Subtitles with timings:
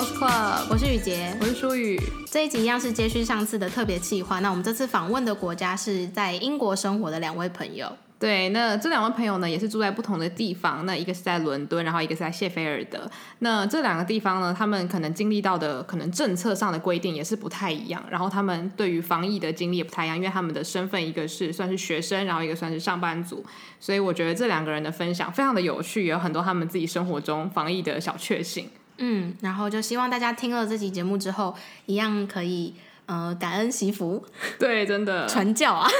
[0.00, 2.00] Girls Club，我是雨洁，我是舒雨。
[2.24, 4.40] 这一集一样是接续上次的特别企划。
[4.40, 7.86] 那我们这次访问的国家是在英国生活的两位朋友。
[8.18, 10.86] 对，那这两位朋友呢，也是住在不同的地方。
[10.86, 13.10] 那一个是在伦敦，然后一个是在谢菲尔德。
[13.40, 18.02] 那这两个地方呢，他们可能经历到的可能政策上的规定也是不太一样。
[18.10, 23.44] 然后他们对于防疫的经历也不太一样，因为他们的身份一个是算是学生，然后一个算是上班族。
[23.78, 28.66] 所以我觉得这两个人的分享非常的有趣，也有很多他们自己生活中防疫的小确幸。
[29.00, 31.54] 嗯，然后就希望大家听了这期节目之后，
[31.86, 32.74] 一样可以
[33.06, 34.24] 呃感恩惜福，
[34.58, 35.90] 对，真的传教啊。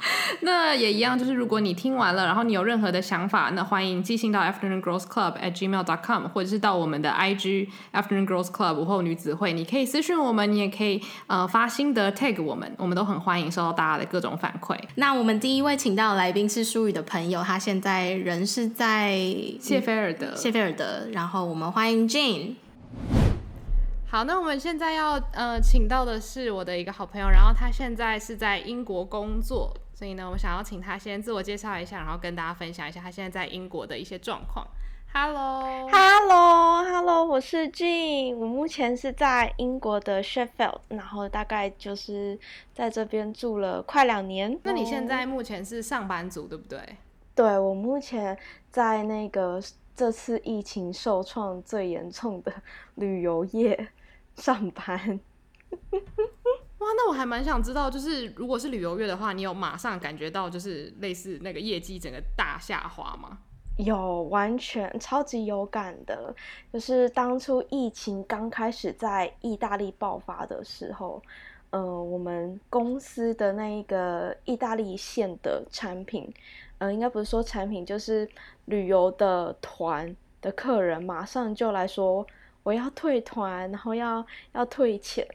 [0.42, 14.78] 那也一样，就是如果你听完了，然后你有任何的想法，那欢迎寄信到 Afternoon Girls Club at gmail dot com，或者是到我们的 IG Afternoon Girls Club 午后女子会，你可以私讯我们，你也可以呃发心得 tag 我们，我们都很欢迎收到大家的各种反馈。
[14.94, 19.18] 那我们第一位请到的来宾是舒雨的朋友，他现在人是在
[19.60, 22.54] 谢菲尔德，嗯、谢菲尔德，然后我们欢迎 Jane。
[24.10, 29.76] 好，那我们现在要呃请到的是我的一个好朋友，然后他现在是在英国工作。
[29.98, 34.64] 所以呢，我想要请他先自我介绍一下，然后跟大家分享一下他现在在英国的一些状况。
[35.12, 42.38] Hello，Hello，Hello，我是 Jane，我目前是在英国的 Sheffield，然后大概就是
[42.72, 44.56] 在这边住了快两年。
[44.62, 46.78] 那你现在目前是上班族，对不对？
[47.34, 48.38] 对，我目前
[48.70, 49.60] 在那个
[49.96, 52.52] 这次疫情受创最严重的
[52.94, 53.88] 旅游业
[54.36, 55.18] 上班。
[56.78, 63.38] 哇，那我还蛮想知道，就是如果是旅游月的话，你有马上感觉到就是类似那个业绩整个大下滑吗？
[63.78, 66.34] 有，完全超级有感的。
[66.72, 71.20] 就是当初疫情刚开始在意大利爆发的时候，
[71.70, 76.32] 呃，我们公司的那一个意大利线的产品，
[76.78, 78.28] 呃，应该不是说产品，就是
[78.66, 82.26] 旅游的团的客人，马上就来说
[82.62, 85.26] 我要退团，然后要要退钱。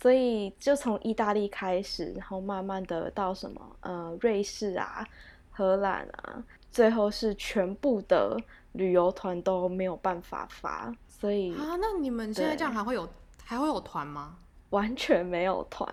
[0.00, 5.06] 所以就从意大利开始，然后慢慢的到什么呃瑞士啊、
[5.50, 8.34] 荷兰啊，最后是全部的
[8.72, 10.90] 旅游团都没有办法发。
[11.06, 13.06] 所以啊，那你们现在这样还会有
[13.44, 14.38] 还会有团吗？
[14.70, 15.86] 完全没有团。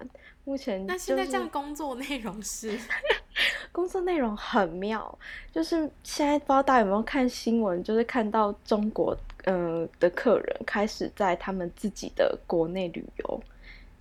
[0.46, 2.80] 目前、就是、那现在这样工作内容是
[3.74, 5.20] 工作内容很妙，
[5.52, 9.14] 就是现在不知道大家有没有看新闻，就是看到中国
[9.44, 13.44] 呃的客人开始在他们自己的国内旅游。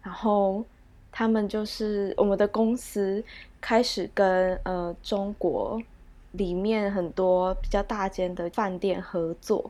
[0.07, 0.65] 然后
[1.11, 3.21] 他们就是我们的公司
[3.61, 5.83] 开始跟呃中国
[6.31, 9.69] 里面很多比较大间的饭店合作，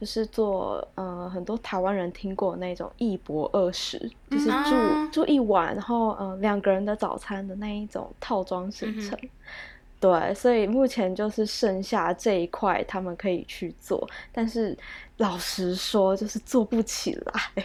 [0.00, 3.98] 就是做呃很多台湾人听过那种一博二食，
[4.30, 9.18] 就是住、嗯、住一晚，然后呃两个人的早餐的那一种套装行程。
[9.20, 9.28] 嗯、
[10.00, 14.74] 对，所以目前就是剩下这一块他们可以去做，但是
[15.18, 17.64] 老实说就是做不起来。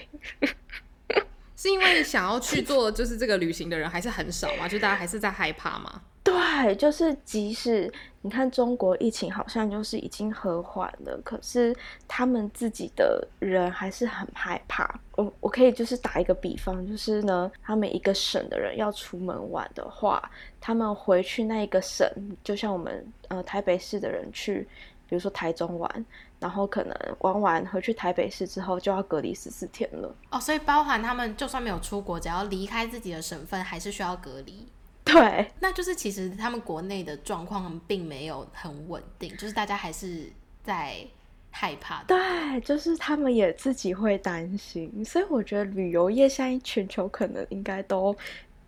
[1.59, 4.65] 是因为想要去做就是这个旅行的人还是很少嘛？
[4.65, 6.01] 就大家还是在害怕吗？
[6.23, 11.75] 对，就是即使你看中国疫情好像就是已经和缓了，可是
[12.07, 14.97] 他们自己的人还是很害怕。
[15.17, 20.31] 我我可以就是打一个比方，就是呢，他们一个省的人要出门玩的话，
[20.61, 22.09] 他们回去那一个省，
[22.41, 24.65] 就像我们呃台北市的人去，
[25.09, 26.05] 比如说台中玩。
[26.39, 34.67] 然后可能玩完回去台北市之后就要隔离十四天了哦，所以包含他们就算没有出国，只要离开自己的省份，还是需要隔离。
[35.03, 40.31] 对，那就是其实他们国内的状况并没有很稳定，就是大家还是
[40.63, 41.05] 在
[41.49, 42.03] 害怕。
[42.03, 48.13] 对，就是他们也自己会担心，所以我觉得旅游业现在全球可能应该都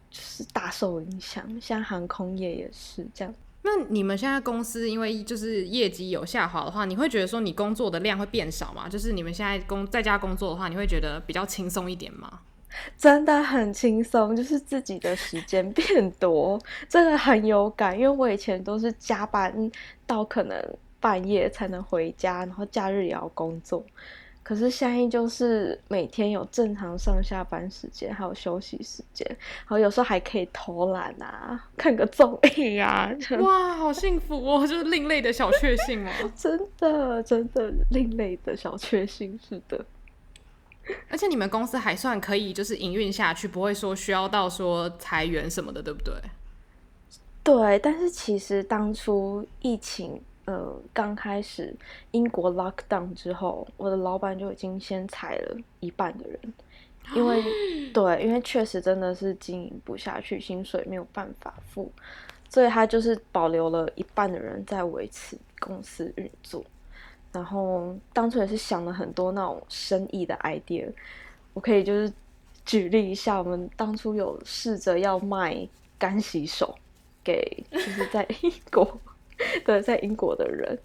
[0.09, 3.33] 就是大受影响，像航空业也是这样。
[3.63, 8.89] 那你们现在公司因为就是业绩有下滑的话，你会觉得说你工作的量会变少吗？
[8.89, 12.39] 就是你们现在工在家工作的话，你会觉得比较轻松一点吗？
[12.97, 17.93] 真的很轻松，就是自己的时间变多，这个很有感。
[17.93, 19.69] 因为我以前都是加班
[20.07, 20.57] 到可能
[20.99, 23.85] 半夜才能回家，然后假日也要工作。
[24.51, 33.09] 可是现在就是每天有正常上下班时间，还有休息时间，然后有时候还可以偷懒啊，看个综 艺啊。
[33.39, 34.67] 哇，好幸福哦！
[34.67, 36.11] 就是另类的小确幸哦。
[36.35, 39.85] 真的，真的另类的小确幸，是的。
[41.09, 46.13] 而且你们公司还算可以，就是营运下去，不会说需要到说裁员什么的，对不对？
[47.41, 50.21] 对，但是其实当初疫情。
[50.45, 51.73] 呃，刚开始
[52.11, 56.39] 英国 lockdown 之后，我的老板就已经先裁了一半的人，
[57.15, 57.41] 因为
[57.93, 61.91] 对，因为确实真的是经营不下去，薪水没有办法付，
[62.49, 66.63] 所以他就是保留了一半的人在维持公司运作。
[67.31, 70.91] 然后当初也是想了很多那种生意的 idea。
[71.53, 72.11] 我可以就是
[72.65, 75.67] 举例一下，我们当初有试着要卖
[75.97, 76.75] 干洗手
[77.23, 78.99] 给就是在英国
[79.65, 80.77] 对，在英国的人。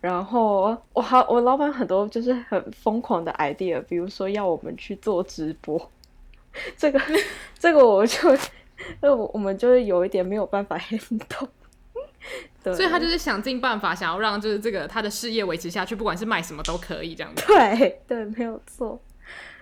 [0.00, 5.90] 然后我好，我老板很多就是很疯狂的 idea，比如说要我们去做直播，
[6.76, 7.00] 这个
[7.58, 8.36] 这个我就，
[9.00, 11.48] 那，我们就是有一点没有办法 handle。
[12.62, 17.44] 对，所以他就是想尽办法，想要让就是这个他的事业维持下去，不管是卖什么都可以这样子。
[17.46, 19.00] 对对，没有错。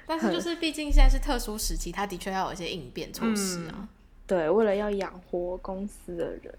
[0.07, 3.75] 但是就是毕竟现在是特殊时期，他的确要有一些应变措施啊。
[3.79, 3.89] 嗯、
[4.27, 6.55] 对，为了要养活公司的人，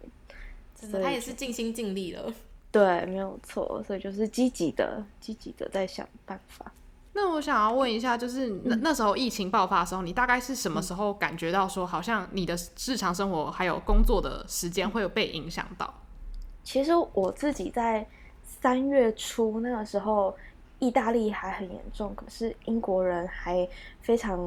[0.80, 2.34] 真的，他也是尽心尽力了。
[2.72, 6.72] 对，没有错，所以就是积极的、积极的在想办法。
[7.14, 12.54] 那我想要问一下，就是那那时候疫情爆发的时候，你大概是什么时候感觉到说，好像你的
[12.86, 15.94] 日常生活还有工作的时间会有被影响到？
[16.66, 18.06] 其实我自己在
[18.44, 20.36] 三月初那个时候，
[20.80, 23.66] 意大利还很严重，可是英国人还
[24.02, 24.38] 非常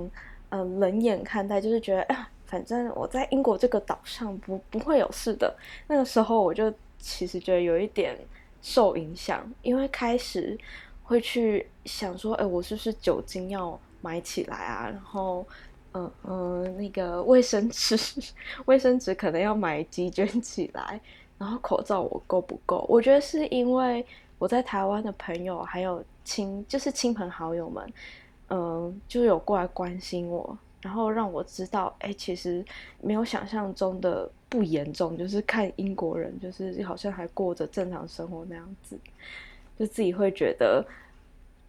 [0.51, 2.17] 嗯、呃、冷眼看待，就是觉得
[2.49, 5.57] 反正我在英国这个岛上不不会有事的。
[5.87, 6.75] 那个时候我就。
[7.01, 8.19] 其实觉得有一点
[8.61, 10.59] 受影响，因为开始
[11.05, 14.91] 会去想说，哎，我是不是酒精要买起来啊？
[14.91, 15.47] 然后，
[15.95, 17.97] 嗯嗯，那个卫生纸，
[18.67, 21.01] 卫生纸可能要买几卷起来。
[21.39, 22.85] 然后口罩我够不够？
[22.89, 24.05] 我觉得是因为
[24.37, 27.93] 我在台湾的朋友还有亲，就是亲朋好友们，
[28.51, 30.59] 嗯，就有过来关心我。
[30.81, 32.65] 然后让我知道，哎，其实
[33.01, 38.97] 没有想象中的不严重，就是看英国人，就是好像还过着正常生活那样子，
[39.77, 40.87] 就自己会觉得，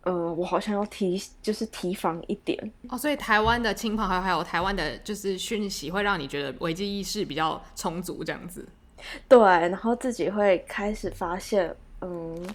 [0.03, 2.97] 呃，我好像要提，就是提防一点哦。
[2.97, 8.63] 所以台湾的亲朋好友还有台湾的，就是讯息会让你觉得危机意识比较充足，这样子。
[9.27, 12.47] 对，然后自己会开始发现，嗯，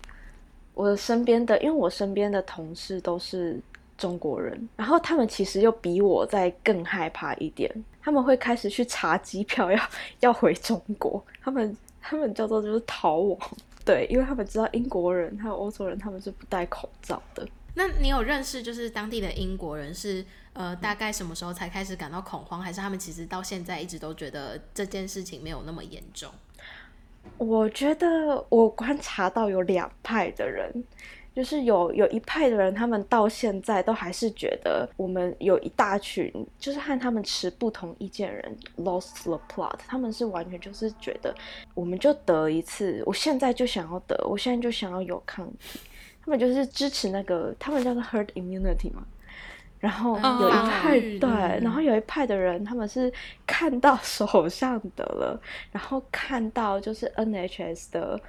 [0.75, 3.61] 我身边的，因为我身边的同事都是。
[3.97, 7.71] 中国人，然后他们其实又比我再更害怕一点，
[8.03, 9.89] 他们会开始去查机票要，要
[10.21, 13.39] 要回中国，他们他们叫做就是逃亡，
[13.85, 17.47] 对，因为他们知道英国人还有欧洲人他们是不戴口罩的。
[17.77, 26.31] 那你有认识就是当地的英国人是呃大概什么时候才开始感到恐慌，还是他们其实到现在一直都觉得这件事情没有那么严重？
[27.39, 30.85] 我觉得我观察到有两派的人。
[31.35, 39.77] 就是有有一派的人，他们到现在都还是觉得我们有一大群，就是和他们持不同意见的人 lost the plot。
[39.89, 41.35] 他们是完全就是觉得，
[41.75, 45.81] 我们就得一次，我现在就想要得，我现在就想要有抗体。
[46.25, 49.05] 他们就是支持那个，他们叫做 herd immunity 嘛。
[49.81, 51.31] 然后有一派、嗯、对，
[51.61, 53.13] 然后有一派的人，他们是
[53.45, 55.39] 看到手上得了，
[55.73, 58.21] 然后看到就是 NHS 的。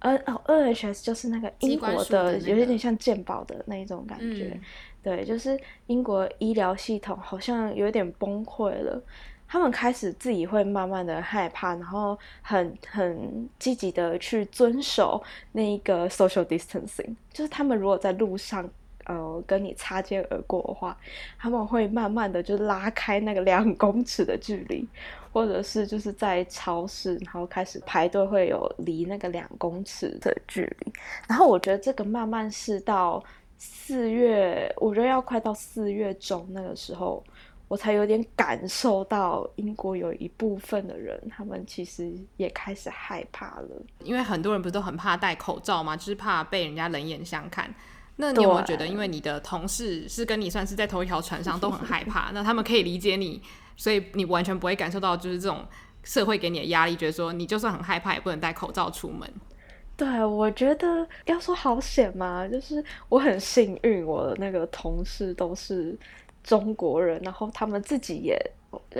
[0.00, 4.60] N 哦，NHS 就是那个英国的，的那个、有一点像健保的那一种感觉，嗯、
[5.02, 9.02] 对，就是英国医疗系统好像有点崩溃了，
[9.48, 15.22] 他们开始自己会慢慢的害怕，然后很很积极的去遵守
[15.52, 18.68] 那个 social distancing，就是他们如果在路上
[19.06, 20.96] 呃跟你擦肩而过的话，
[21.38, 24.86] 他们会慢慢的就拉开那个两公尺的距离。
[25.32, 30.90] 或者是就是在超市，然后开始排队，会有离那个两公尺的距离。
[31.28, 33.22] 然后我觉得这个慢慢是到
[33.58, 37.22] 四月，我觉得要快到四月中那个时候，
[37.68, 43.68] 我才有点感受到英国有一部分的人，他们其实也开始害怕了。
[44.04, 45.94] 因为很多人不是都很怕戴口罩吗？
[45.94, 47.70] 就是怕被人家冷眼相看。
[48.16, 53.42] 那你有没有觉得，因为你的同事是跟你算是在同一条船上，都很害怕，那他们可以理解你？
[53.76, 55.62] 所以你完全不会感受到就是这种
[56.02, 59.30] 社会给你的压力，觉得说你就算很害怕也不能戴口罩出门。
[59.98, 65.98] 对，我觉得要说好险嘛，就是我很幸运，我的那个同事都是
[66.42, 68.38] 中国人，然后他们自己也，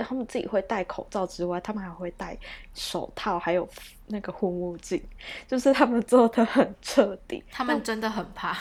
[0.06, 2.36] 他们自己会戴口罩之外，他们还会戴
[2.74, 3.66] 手套，还有
[4.06, 5.02] 那个护目镜，
[5.46, 8.56] 就是他们做的很彻底，他们真的很怕。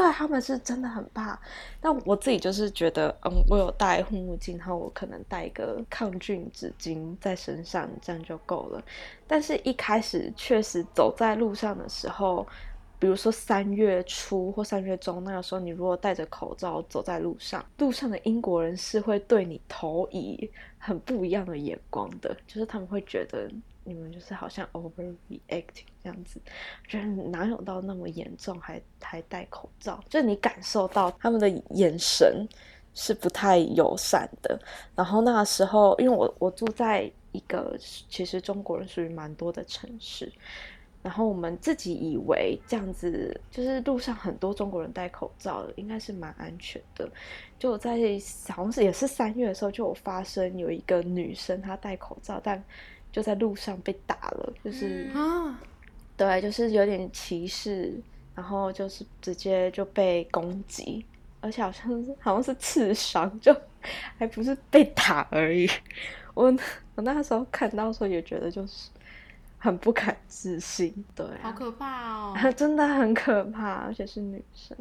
[0.00, 1.38] 对，他们是真的很怕，
[1.78, 8.82] 但我自己就是觉得，嗯，我有戴护目镜，然后我可能带一个抗菌纸巾在身上，这样就够了。
[9.26, 12.46] 但是，一开始确实走在路上的时候，
[12.98, 23.50] 比如说三月初或三月中那个时候，你如果戴着口罩走在路上，路上的英国人是会对你投以很不一样的眼光的，就是他们会觉得。
[23.84, 26.40] 你们就是好像 overreacting 这样子，
[26.86, 32.46] 觉得哪有到那么严重还，还戴口罩，就你感受到他们的眼神
[32.94, 34.60] 是不太友善的。
[34.94, 40.30] 然后那个时候，因为我我住在一个其实中国人属于蛮多的城市，
[41.02, 47.10] 然后我们自己以为这样子，就是路上很多中国人戴口罩，应该是蛮安全的。
[47.58, 47.96] 就在
[48.48, 52.62] 好像是也是三月的时候，就有发生有一个女生她戴口罩，但
[53.12, 55.60] 就在路上被打了，就是啊，
[56.16, 57.94] 对，就是有点歧视，
[58.34, 61.04] 然后就是直接就被攻击，
[61.40, 63.54] 而且好像是好像是刺伤，就
[64.18, 65.68] 还不是被打而已。
[66.34, 66.54] 我
[66.94, 68.90] 我那时候看到的时候也觉得就是。
[69.62, 74.74] 很不敢置信，对啊，好可怕哦，真的很可怕，而且是女生。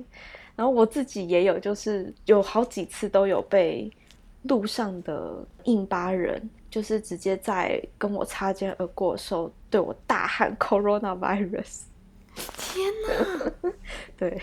[0.55, 3.91] 然后我自己也有，就是有好几次都有被
[4.43, 11.81] 路上的印巴人，就是直接在跟我擦肩而过的时候，对我大喊 “coronavirus”。
[12.57, 13.71] 天哪！
[14.15, 14.41] 对，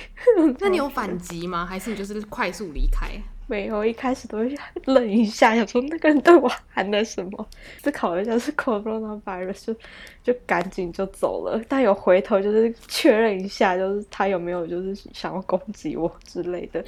[0.59, 1.64] 那你有反击吗？
[1.64, 3.09] 还是你就是快速离开？
[3.47, 4.54] 没有，一开始都会
[4.87, 7.49] 愣一下，想说那个人对我喊了什么，
[7.80, 9.76] 思考了一下是 coronavirus，就
[10.25, 11.62] 就赶紧就走了。
[11.68, 16.85] 但有回头就是确认一下，就是他有没有就是想要攻击我之类的。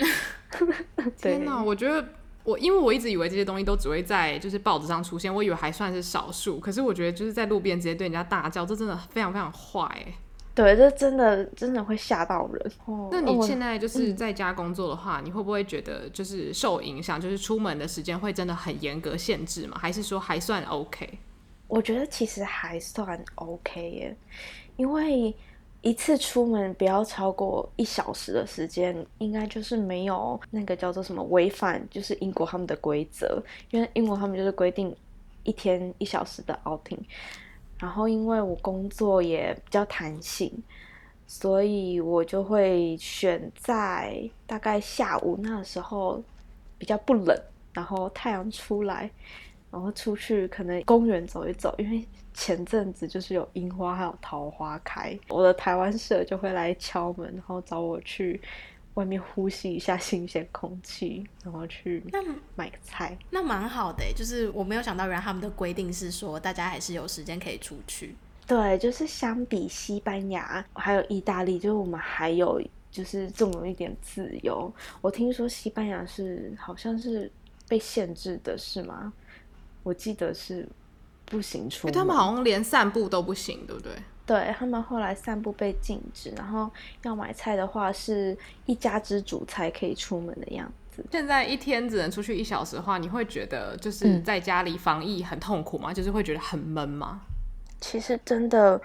[1.16, 2.06] 天哪，我觉得
[2.48, 6.58] 我因为我一直以为这些东西都只会在就是报纸上出现，我以为还算是少数。
[6.58, 10.14] 可是我觉得就是在路边直接对人家大叫，这真的非常非常坏欸。
[10.54, 12.72] 对，这真的真的会吓到人。
[12.86, 17.20] 哦，那你现在就是在家工作的话，哦，你会不会觉得就是受影响？
[17.20, 19.76] 就是出门的时间会真的很严格限制吗？
[19.78, 21.06] 还是说还算 OK？
[21.66, 24.16] 我觉得其实还算 OK 耶，
[24.76, 25.36] 因为
[25.82, 34.94] 一次出门不要超过一小时的时间，应该就是没有那个叫做什么违反，就是英国他们的规则，因为英国他们就是规定
[35.44, 36.98] 一天一小时的 outing。
[37.78, 40.52] 然后，因为我工作也比较弹性，
[41.28, 46.20] 所以我就会选在大概下午那时候
[46.76, 47.40] 比较不冷，
[47.72, 49.08] 然后太阳出来，
[49.70, 51.74] 然后出去可能公园走一走。
[51.78, 58.40] 因为前阵子就是有樱花还有桃花开，我的台湾社就会来敲门，然后找我去。
[58.94, 62.02] 外面呼吸一下新鲜空气，然后去
[62.56, 64.02] 买个菜，那蛮好的。
[64.16, 68.16] 就是我没有想到，原来他们的规定是说，大家还是有时间可以出去。
[68.44, 72.60] 对，就是相比西班牙还有意大利，就是我们还有
[72.90, 74.68] 就是这么一点自由。
[75.00, 77.30] 我听说西班牙是好像是
[77.68, 79.12] 被限制的，是吗？
[79.82, 80.68] 我记得是
[81.26, 83.92] 不行出门，他们好像连散步都不行，对不对？
[84.26, 86.70] 对，他们后来散步被禁止，然后
[87.02, 91.02] 要买菜的话是一家之主才可以出门的样子。
[91.10, 95.92] 现在一天只能出去一小时的话，你会觉得就是在家里防疫很痛苦吗？
[95.92, 97.20] 嗯、就是会觉得很闷吗？
[97.80, 98.78] 其实真的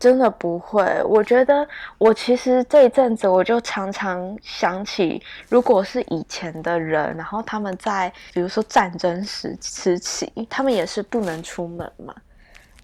[0.00, 0.82] 真的不会。
[1.04, 1.64] 我觉得
[1.98, 12.12] 我其实这一阵子我就常常想起，如果是以前的人，然后他们在比如说战争时时期，他们也是不能出门嘛。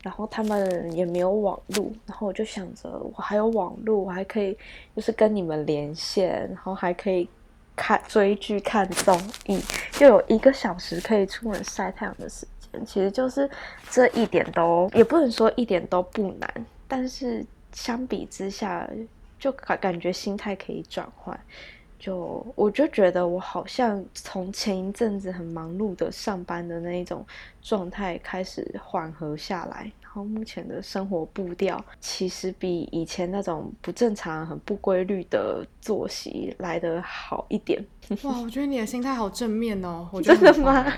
[0.02, 4.56] 然后他们也没有网络，然后我就想着，我还有网络，我还可以
[4.94, 7.28] 就是跟你们连线，然后还可以
[7.74, 12.86] 看追剧、看综艺，就有一个小时可以出门晒太阳的时间。
[12.86, 13.50] 其实就是
[13.90, 18.88] 这一点都也不能说一点都不难，但是相比之下，
[19.38, 21.38] 就感感觉心态可以转换。
[21.98, 27.26] 就我就觉得我好像从前一阵子很忙碌的上班的那一种
[27.62, 37.82] 状态开始缓和下来，然后目前的生活步调其实比以前那种不正常、很不规律的作息来得好一点。
[38.24, 40.06] 哇，我觉得你的心态好正面哦！
[40.12, 40.92] 我觉得真的吗？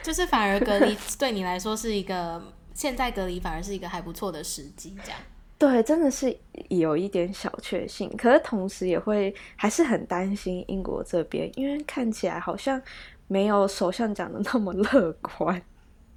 [0.00, 2.40] 就是反而隔离 对你来说是一个，
[2.80, 5.20] 现在隔离反而是一个还不错的时机，这样。
[5.58, 6.34] 对，真的是
[6.70, 12.80] 有一点小确幸，可是同时也会还是很担心英国这边，因为看起来好像
[13.28, 15.60] 没有首相讲的那么乐观。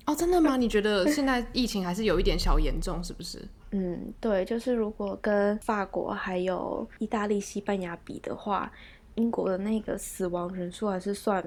[0.05, 0.55] 哦，真的吗？
[0.55, 3.45] 你觉得现在疫情还是有一点小严重，是不是？
[3.71, 8.71] 嗯，对，就是如果跟法国还有意大利、西班牙比的话，
[9.15, 11.43] 英国的那个死亡人数还是算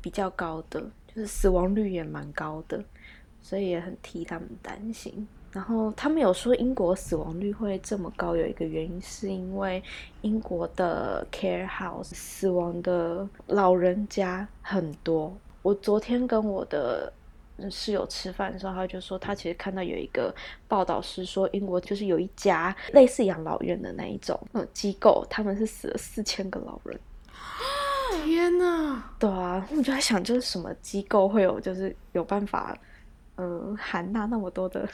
[0.00, 0.80] 比较高的，
[1.14, 2.82] 就是死亡率也蛮高的，
[3.42, 5.26] 所以也很替他们担心。
[5.50, 9.82] 然后他们有说英国死亡率会这么高，有一个原因是因为
[10.20, 15.34] 英国的 care house 死亡的老人家很多。
[15.62, 17.10] 我昨天跟我的
[17.70, 20.32] 室友吃饭的时候，他就说他其实看到有一个
[20.68, 27.00] 报道是说英国就是有一家类似养老院的那一种嗯机构，他们是死了四千个老人。
[28.22, 29.02] 天哪！
[29.18, 32.76] 对啊，我就在想，就是什么机构会有就是有办法
[33.38, 34.88] 嗯含纳那么多的。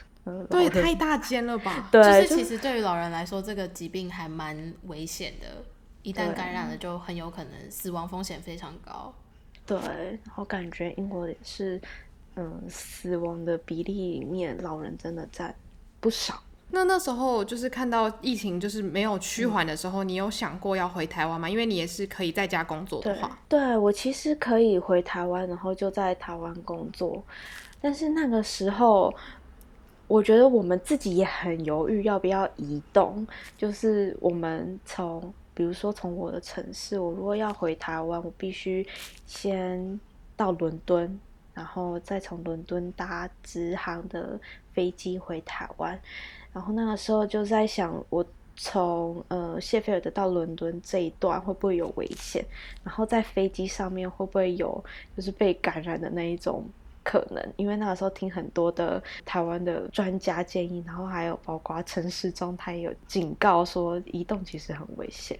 [0.48, 1.88] 对，太大间了吧？
[1.92, 5.62] 对，就是其实对于老人来说，这个疾病还蛮危险的，
[6.02, 9.12] 一旦感染了，就很有可能死亡风险非常高。
[9.66, 9.78] 对，
[10.36, 11.78] 我感觉英国也是，
[12.36, 15.54] 嗯，死亡的比例里面，老人真的占
[16.00, 16.42] 不少。
[16.70, 21.48] 那那时候就是看到疫情就是没有趋缓的时候，嗯、你有想过要回台湾吗？
[21.48, 23.38] 因为你也是可以在家工作的话。
[23.46, 27.22] 对，对我其实可以回台湾，然后就在台湾工作。
[27.84, 29.12] 但是那个时候，
[30.06, 33.26] 我觉得我们自己也很犹豫要不要移动。
[33.58, 38.86] 就是我们从，比如说从我的城市，我如果要回台湾，我必须
[39.26, 40.00] 先
[40.34, 41.20] 到伦敦。
[41.52, 44.40] 然后再从伦敦搭直航的
[44.72, 46.00] 飞机回台湾，
[46.54, 48.24] 然后那个时候就在想，我
[48.56, 52.42] 从呃谢菲尔德到伦敦这一段会不会有危险？
[52.82, 54.82] 然后在飞机上面会不会有
[55.14, 56.64] 就是被感染的那一种
[57.04, 57.52] 可能？
[57.56, 65.38] 因为那个时候听很多的台湾的专家建议，然后还有包括陈时中他也有警告说移动其实很危险。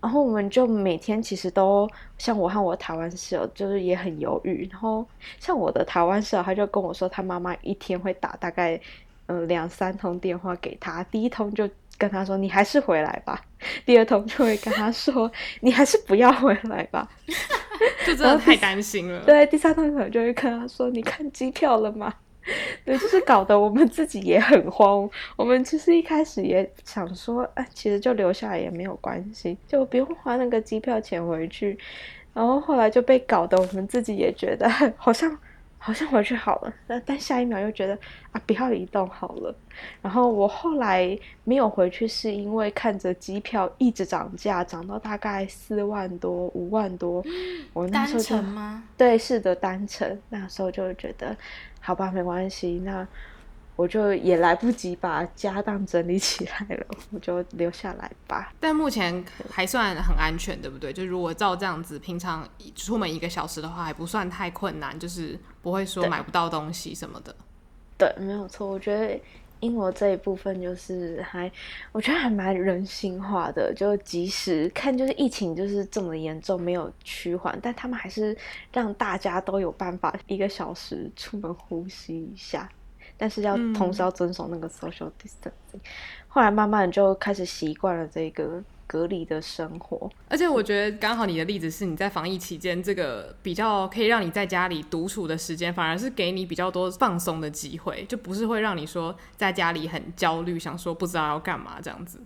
[0.00, 4.68] 然后我们就每天其实都像我和我台湾室友，就是也很犹豫。
[4.70, 5.04] 然后
[5.40, 8.80] 像我的台湾室友，他就跟我说，他妈妈一天会打大概
[9.26, 11.02] 嗯两三通电话给他。
[11.04, 13.42] 第一通就跟他说：“你还是回来吧。”
[13.84, 17.08] 第二通就会跟他说：“你还是不要回来吧。
[18.06, 19.20] ”就真的太担心了。
[19.26, 22.14] 对，第三通可能就会跟他说：“你看机票了吗？”
[22.84, 25.10] 对，就是搞得我们自己也很慌。
[25.36, 31.76] 我们其实一开始也想说，哎，其实就留下来也没有关系，就不用花那个机票钱回去。
[32.32, 35.38] 然后后来就被搞得我们自己也觉得好像。
[35.78, 37.96] 好像回去好了，但但下一秒又觉得
[38.32, 39.54] 啊，不要移动好了。
[40.02, 47.24] 然后我后来没有回去，是因为看着机票一直涨价，涨到大概四万多、五万多。
[47.72, 48.84] 我那时候就单程吗？
[48.96, 50.20] 对，是的，单程。
[50.28, 51.36] 那时候就觉得，
[51.80, 53.06] 好吧，没关系，那。
[53.78, 58.52] 我就也来不及把家当整理起来了，我就留下来吧。
[58.58, 60.92] 但目前还算很安全，对不对？
[60.92, 62.44] 就如果照这样子，平常
[62.74, 67.32] 出门一个小时的话，还不算太困难，就是不会说买不到东西什么的。
[67.96, 68.68] 对，没有错。
[68.68, 69.16] 我觉得
[69.60, 71.48] 英国这一部分就是还，
[71.92, 73.72] 我觉得还蛮人性化的。
[73.72, 78.36] 就即使看就是疫情就是这么严重，没有趋缓，但他们还是
[78.72, 82.68] 让大家都有办法一个小时出门呼吸一下。
[83.18, 85.80] 但是要同时要遵守那个 social distancing，嗯，
[86.28, 90.08] 后来慢慢就开始习惯了这个隔离的生活。
[90.28, 102.20] 而且我觉得刚好你的例子是你在防疫期间，这个比较可以让你在家里独处的时间，反而是给你比较多放松的机会，就不是会让你说在家里很焦虑，想说不知道要干嘛这样子。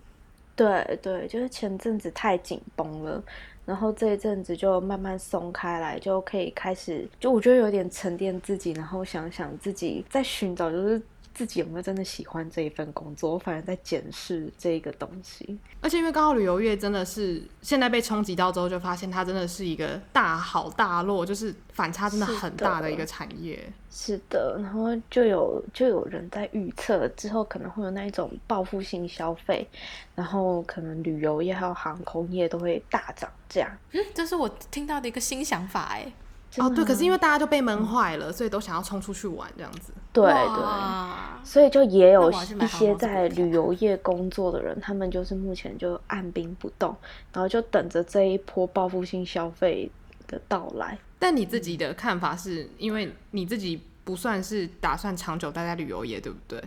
[0.55, 3.21] 对对，就是前阵子太紧绷了。
[3.65, 11.01] 然后这一阵子就慢慢松开来，就可以开始，就我觉得有点沉淀自己，然后想想自己在寻找，就是。
[11.33, 13.33] 自己有没有真的喜欢这一份工作？
[13.33, 15.57] 我反而在检视这个东西。
[15.81, 23.59] 而且因为刚好旅游业真的是现在被冲击到之后，就发现它真的是一个大好大落，就是反差真的很大的一个产业。
[23.89, 29.67] 是的，然后就有就有人在预测之后可能会有那一种报复性消费，
[30.15, 33.77] 然后可能旅游业还有航空业都会大涨价。
[33.91, 36.11] 嗯，这是我听到的一个新想法哎。
[36.57, 39.91] 哦，对，可是因为大家就被闷坏了，嗯，所以都想要冲出去玩这样子。
[40.11, 46.95] 对对，所以就也有一些在旅游业工作的人，他们就是目前就按兵不动，
[47.33, 49.89] 然后就等着这一波报复性消费
[50.27, 50.97] 的到来。
[51.17, 56.61] 但你自己的看法是，因为你自己不算是打算长久待在旅游业，对不对？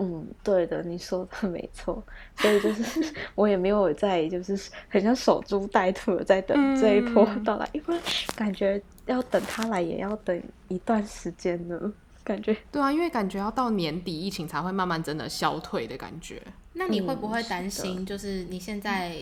[0.00, 2.02] 嗯，对的，你说的 没错。
[2.36, 8.00] 所以就是 我也没有在，就是很像守株待兔的在等这一波到来，嗯，因为
[8.34, 11.92] 感觉要等他来也要等一段时间呢。
[12.24, 16.42] 感觉对啊，因为感觉要到年底疫情才会慢慢真的消退的感觉。
[16.72, 19.14] 那你会不会担心，就是你现在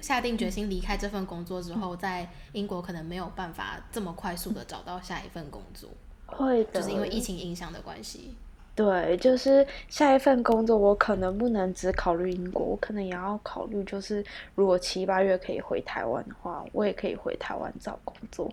[0.00, 5.88] 下定决心离开这份工作之后，在英国可能没有办法这么快速的找到下一份工作？
[6.26, 8.36] 会的，就是因为疫情影响的关系。
[8.76, 14.24] 对，就是下一份工作，我可能不能只考虑英国，我可能也要考虑，就是
[14.56, 18.52] 如果七八月可以回台湾的话，我也可以回台湾找工作。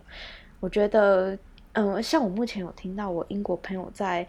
[0.59, 1.35] 我觉得，
[1.73, 4.27] 嗯，像我目前有听到我英国朋友在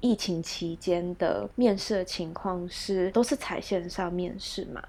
[0.00, 4.80] 疫情期间的面试的情况是，都是采线上面试嘛，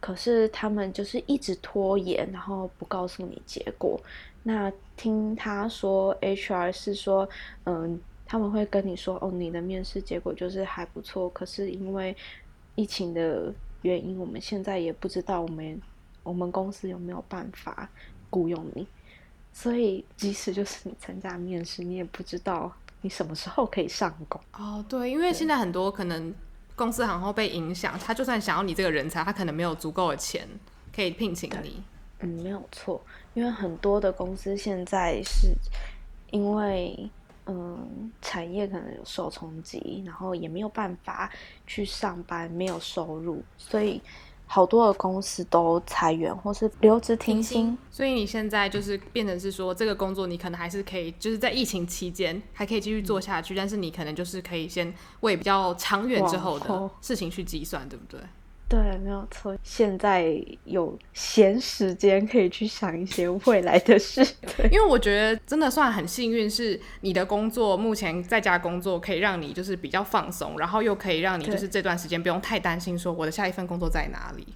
[0.00, 4.00] 可是他们就是一直拖延，然后不告诉你结果。
[4.42, 7.28] 那听他说，HR 是说，
[7.66, 8.00] 嗯。
[8.32, 12.16] 他们会跟你说：“哦，你的面试结果就是还不错，可是因为
[12.76, 15.78] 疫情的原因，我们现在也不知道我们
[16.22, 17.86] 我们公司有没有办法
[18.30, 18.86] 雇佣你。
[19.52, 26.34] 所以，即使就是你参加面试，你也不知道你什么时候可以上工。”哦，对，因为现在很多可能
[26.74, 30.48] 公司行后被影响，他就算想要你这个人才，他可能没有足够的钱
[30.96, 31.82] 可以聘请你。
[32.20, 35.52] 嗯，没有错，因为很多的公司现在是
[36.30, 37.10] 因为。
[37.46, 41.30] 嗯，产业可能有受冲击，然后也没有办法
[41.66, 44.00] 去上班，没有收入，所以
[44.46, 47.76] 好多的公司都裁员或是留职停薪。
[47.90, 58.20] 所以你现在就是变成是说，这个工作你可能还是可以，就是在疫情期间还可以继续做下去，嗯、但是你可能就是可以先为比较长远之后的事情去计算，对不对？
[58.72, 59.54] 对，没有错。
[59.62, 64.24] 现在有闲时间可以去想一些未来的事。
[64.56, 74.46] 对，因为我觉得真的算很幸运，是你的工作目前在家工作可以让你就是比较放松，然后又可以让你就是这段时间不用太担心说我的下一份工作在哪里。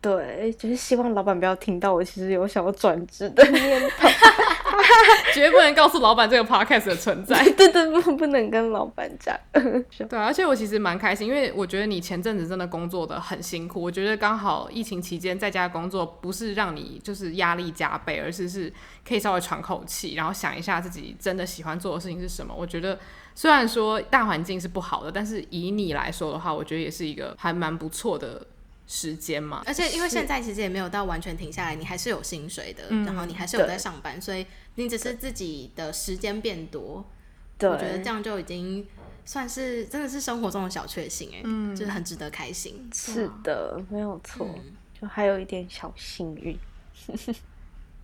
[0.00, 4.08] 对，就是希望老板不要听到我其实有想要转职的念头，
[5.34, 7.44] 绝对不能告诉老板这个 podcast 的存在。
[7.52, 9.36] 对对，不不能跟老板讲。
[9.52, 13.82] 对，而且我其实蛮开心，因为我觉得你前阵子真的工作的很辛苦。
[13.82, 18.72] 我觉得刚好疫情期间在家工作，不是让你就是压力加倍，而是是
[19.06, 22.54] 可以稍微喘口气，然后想一下自己真的喜欢做的事情是什么。
[22.56, 22.98] 我觉得
[23.34, 28.46] 虽然说大环境是不好的，但是以你来说的话，我觉得也是一个还蛮不错的。
[28.92, 37.08] 时间嘛，而且因为现在其实也没有到完全停下来，你还是有薪水的，然后你还是有在上班，所以你只是自己的时间变多，
[37.56, 38.84] 对，我觉得这样就已经
[39.24, 42.90] 算是真的是生活中的小确幸哎，嗯，就是很值得开心。
[42.92, 44.52] 是的，没有错，
[45.00, 46.58] 就还有一点小幸运。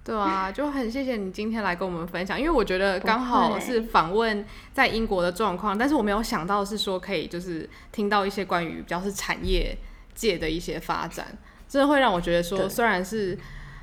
[0.04, 9.76] 对啊，就很谢谢你今天来跟我们分享，因为我觉得刚好是访问在英国的状况，但是我没有想到是说可以就是听到一些关于比较是产业。
[10.16, 13.38] 界的一些发展，真的会让我觉得说，虽然是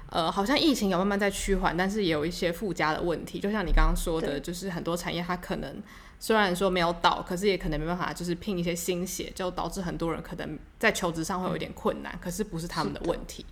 [0.09, 3.39] 呃，好像疫情有慢慢在趋缓，但是也有一些附加的问题。
[3.39, 5.81] 就像你刚刚说的，就是很多产业它可能
[6.19, 12.13] 虽然说没有倒，可是也可能没办法，就是拼一些新血，就导致很多人可能在求职上会有点困难。
[12.13, 13.45] 嗯、可是不是他们的问题。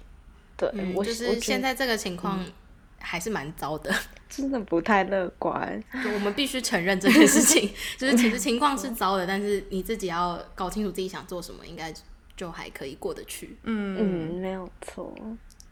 [0.56, 2.46] 对，嗯、我就是现在这个情况
[3.00, 3.92] 还是蛮糟的，
[4.30, 5.84] 真的不太乐观。
[6.04, 11.92] 就我们必须承认这件事情， 就是其实情况是糟的，但是你自己要搞清楚自己想做什么，应该。
[12.42, 15.14] 就还可以过得去，嗯嗯，没有错，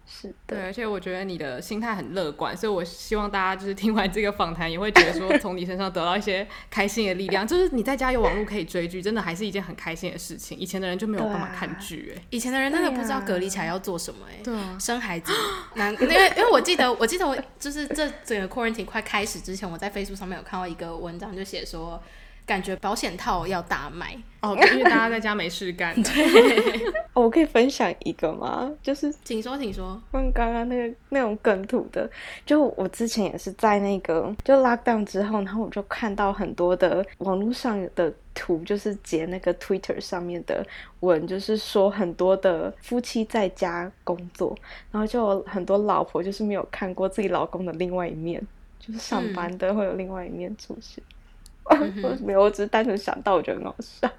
[0.05, 7.47] 是的，对，而且我觉得你的心态很乐观，所以我希望大家就是听完这个访谈，也会觉得说从你身上得到一些 开心的力量。
[7.47, 10.55] 就是你在家有网络可以追剧，真的还是一件很开心的事情。
[10.59, 15.33] 以前的人就没有办法看剧，哎，以前的人真的不知道隔离起来要做什么，哎，对啊，生孩子，
[15.73, 21.99] 难因为因为我记得我记得我就是这整个 quarantine 快开始之前，我在 Facebook 上面有看到一个文章，就写说。
[22.49, 25.93] 感觉保险套要大卖哦，因为大家在家没事干。
[26.01, 26.81] 对，
[27.13, 28.71] 哦，我可以分享一个吗？
[28.81, 30.01] 就是，请说，请说。
[30.13, 32.09] 问刚刚那个那种梗图的，
[32.47, 40.65] 就我之前也是在那个就 lockdown 之后，然后我就看到很多的网络上的图，就是截那个 Twitter 上面的
[41.01, 44.57] 文，就是说很多的夫妻在家工作，
[44.89, 48.41] 然后就有很多老婆就是没有看过自己老公的另外一面，
[48.79, 51.03] 就是上班的会有另外一面出现。
[51.03, 51.18] 嗯
[52.21, 54.09] 没有，我只是单纯想到，我觉得很好笑。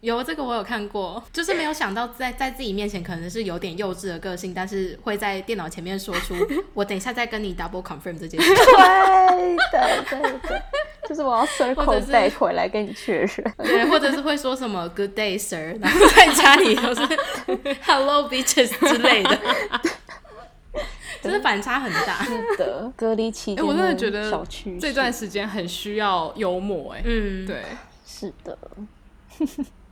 [0.00, 6.34] 有这个我有看过，就是没有想到在在自己面前可能是有点幼稚的个性，但是会在电脑前面说出
[6.72, 8.54] “我等一下再跟你 double confirm 这件事”。
[8.54, 10.62] 对对对对，
[11.08, 13.28] 就是我要 circle back 回来跟你确认。
[13.58, 17.02] 对，或者是会说什么 “good day sir”，然后在家里都是
[17.84, 19.38] “hello bitches” 之类的。
[21.22, 24.46] 就是反差很大，是的，隔离期间，我真的觉得
[24.80, 27.62] 这段时间很需要幽默，哎，嗯，对，
[28.06, 28.58] 是的。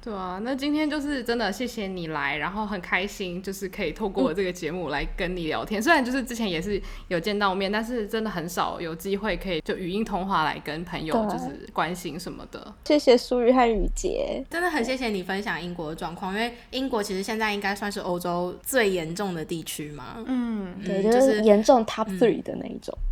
[0.09, 5.79] 对啊，那今天就是真的谢谢你来，然后很开心，就是可以透过这个节目来跟你聊天。
[5.79, 12.75] 嗯、虽然就是之前也是有见到面，但是真的很少有机会可以就语音通话来跟朋友就是关心什么的。
[12.87, 20.25] 谢谢苏玉和雨洁，真的很谢谢你分享英国的状况，因为英国其实现在应该算是欧洲最严重的地区嘛。
[20.27, 22.97] 嗯，对，就是严重 top three 的那一种。
[22.97, 23.08] 嗯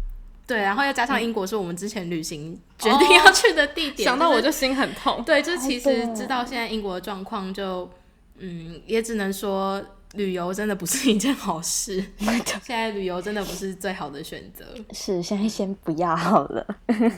[0.46, 5.22] 对，然后又加上英国是我们之前旅行决定要去的地点，想到我就心很痛。
[5.24, 7.90] 对，就是其实知道现在英国的状况，就
[8.38, 9.82] 嗯，也只能说
[10.12, 12.02] 旅游真的不是一件好事。
[12.62, 14.64] 现在旅游真的不是最好的选择。
[14.92, 16.64] 是，现在先不要好了。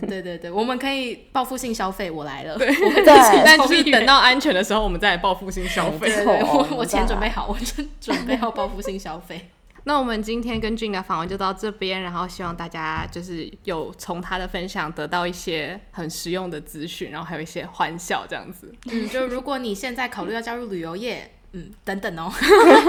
[0.08, 2.56] 对对对，我们可以报复性消费，我来了。
[2.56, 3.02] 对，我
[3.44, 6.08] 但就是等到安全的时候，我们再来报复性消费。
[6.08, 9.50] 对，我我钱准备好，我就准备好报复性消费。
[9.88, 18.70] 那我们今天跟 Jing 的访问就到这边，然后希望大家就是有从他的分享得到一些很实用的资讯，然后还有一些欢笑这样子。
[18.90, 22.30] 嗯，就如果你现在考虑要加入旅游业，嗯，等等哦。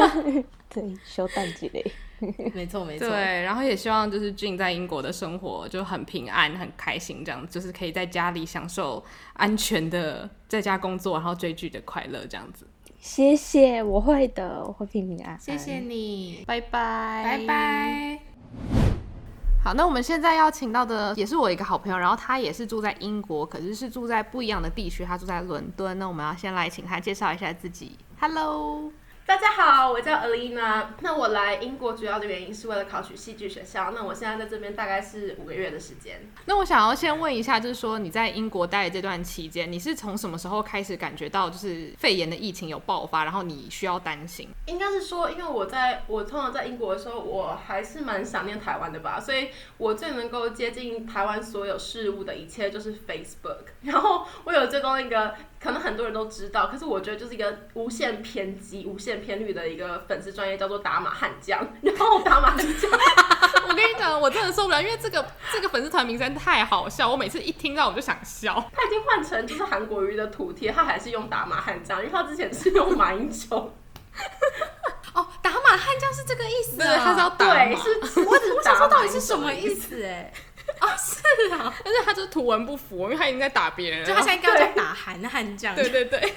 [0.67, 1.89] 对，休淡季嘞。
[2.53, 3.07] 没错没错。
[3.07, 9.01] 对，然后也希望就是 Jing 在英国的生活就很平安、很开心，这样就是可以在家里享受
[9.35, 12.67] 安全的在家工作，然后追剧的快乐这样子。
[12.99, 15.39] 谢谢，我会的，我会平平安安。
[15.39, 18.19] 谢谢你，拜拜，拜拜。
[19.63, 25.97] 好，那我们现在要请到的也是我一个好朋友，然后他也是住在英国，可是是住在不一样的地区，他住在伦敦。
[25.97, 27.97] 那我们要先来请他介绍一下自己。
[28.19, 28.91] Hello。
[29.29, 30.87] 大家好，我叫 Alina。
[31.01, 33.91] 那我来英国主要的原因是为了考取戏剧学校。
[33.91, 36.27] 那我现在在这边大概是五个月的时间。
[36.45, 44.49] 那我想要先问一下，就是说你在英国待的这段期间，你是从什么时候开始感觉到就是肺炎的疫情有爆发，然后你需要担心？
[44.65, 53.65] 应该是说，因为我在我通常在英国的时候，我还是蛮想念台湾的吧，所以我最能够接近台湾所有事物的一切就是 Facebook。
[53.83, 55.35] 然后我有追踪一个。
[55.61, 61.60] 可能很多人都知道，可是我觉得就是一个无限偏激、无限偏绿的一个粉丝专业，叫做打马悍将。
[61.82, 62.89] 然后打马悍将，
[63.67, 68.53] 我跟你讲，我真的受不了，因为这个这个粉丝团名称太好笑，我每次一听到我就想笑。
[68.73, 73.55] 他已经换成就是韩国瑜的图贴，他还是用打马悍将，因为他之前是用马英九。
[75.13, 76.88] 哦，打马悍将是这个意思啊？
[76.88, 80.03] 对，他是要打对，是我我想说到底是什么意思？
[80.03, 80.32] 哎。
[80.77, 85.75] 啊、是啊，但是他就是图文不符，因为他已经在打别人，就他现在刚在打韩韩这样。
[85.75, 86.34] 对对对，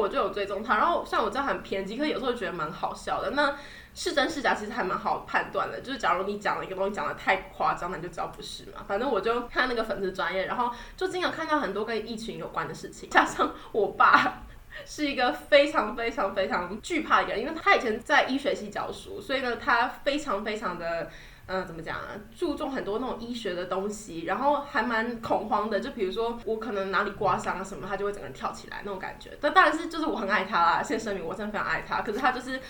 [0.00, 3.30] 我就有追踪他，然后像我这样很偏激，可是有时候觉得蛮好笑的。
[3.32, 3.54] 那
[3.94, 5.80] 是真是假，其实还蛮好判断的。
[5.80, 8.84] 就是假如你讲了一个东西讲的太夸张，那就知道不是嘛。
[8.88, 13.10] 反正我就看那个粉丝专业，然后就经常看到很多跟疫情有关的事情。
[13.10, 14.42] 加上我爸
[14.86, 21.10] 是一个非常非常非常惧怕的人，因为他以前在医学系教书，所以呢，他非常非常的。
[21.52, 22.14] 嗯，怎么讲啊？
[22.32, 25.80] 注重很多那种医学的东西，然后还蛮恐慌的。
[25.80, 29.36] 就比如说我可能哪里刮伤啊什么，他就会整个人跳起来那种感觉。
[29.40, 32.02] 但当然是就是我很爱他啦，先声明我真的非常爱他。
[32.02, 32.60] 可是他就是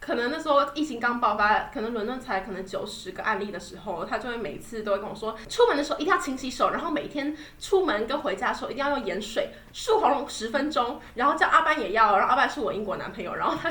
[0.00, 13.70] 可能那时候疫情刚爆发，可能伦敦才可能九十个案例的时候，他就会每次都会跟我说，出门的时候一定要勤洗手，然后每天出门跟回家的时候一定要用盐水漱喉咙十分钟，然后叫阿班也要，然后阿班是我英国男朋友，然后他。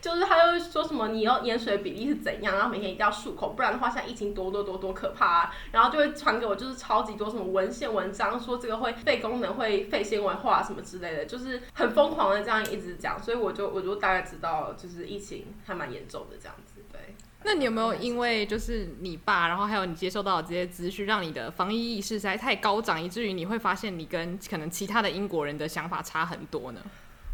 [0.00, 5.54] 就是他又说什么你要盐水比例是怎样，然后每天一定要漱口，不然的话现在疫情多多多多可怕啊！
[5.72, 16.82] 然后就会传给我就是超级多什么文献文章，说这个会肺功能会肺纤维化什么之类的，就是很疯狂的这样一直讲，所以我就我就大概知道就是疫情还蛮严重的这样子。
[16.90, 17.14] 对，
[17.44, 26.80] 那你有没有因为就是你爸，然后还有你接受到的这些资讯，让你的防疫意识实在太高涨，以至于你会发现你跟可能其他的英国人的想法差很多呢？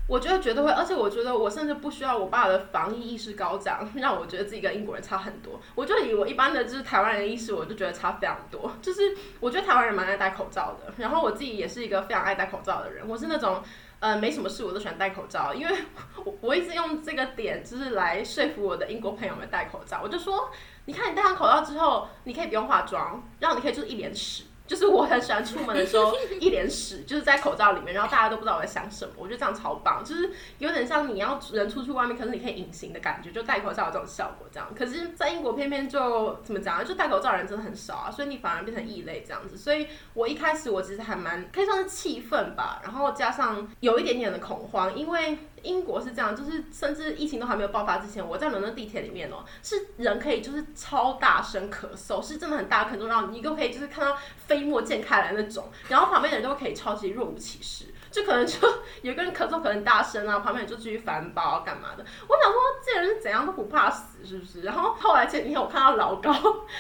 [0.06, 5.58] 我觉得绝对会，而且我觉得我甚至不需要我爸的防疫意识高涨， 让我觉得自己跟英国人差很多。
[5.74, 8.70] 我就以我一般的就是台湾人的意识，我就觉得差非常多。
[8.82, 13.08] 就是我觉得台湾人蛮爱戴口罩的，然后我自己也是一个非常爱戴口罩的人。
[13.08, 13.62] 我是那种
[14.00, 15.74] 呃没什么事我都喜欢戴口罩，因为
[16.22, 20.00] 我我一直用这个点就是来说服我的英国朋友们戴口罩。
[20.02, 20.50] 我就说，
[20.84, 24.44] 你看你戴上口罩之后，你可以不用化妆，然后你可以就是一脸屎。
[24.66, 34.68] 就是我很喜欢出门的时候 一脸屎，就是在口罩里面，然后大家都不知道我在想什么，我觉得这样超棒，就是有点像你要人出去外面，可是你可以隐形的感觉，就戴口罩有这种效果这样。
[34.74, 36.84] 可是，在英国偏偏就怎么讲呢？
[36.84, 39.56] 就戴口罩的人真的很少啊，所以你反而变成异类这样子。
[39.56, 45.38] 所以我一开始我其实还蛮可以算是气愤吧，然后加上有一点点的恐慌，因为。
[45.64, 57.86] 英国是这样，就是甚至疫情都还没有爆发之前，我在伦敦地铁里面哦，是人可以就是超大声咳嗽，是真的很大，可能让你都可以就是看到飞沫溅开来那种，然后旁边的人都可以超级若无其事。
[58.14, 58.56] 就可能就
[59.02, 62.04] 有个人咳嗽可能大声啊，旁边人就继续翻包干嘛的。
[62.28, 64.62] 我想说这人是怎样都不怕死是不是？
[64.62, 66.32] 然后后来前几天我看到老高，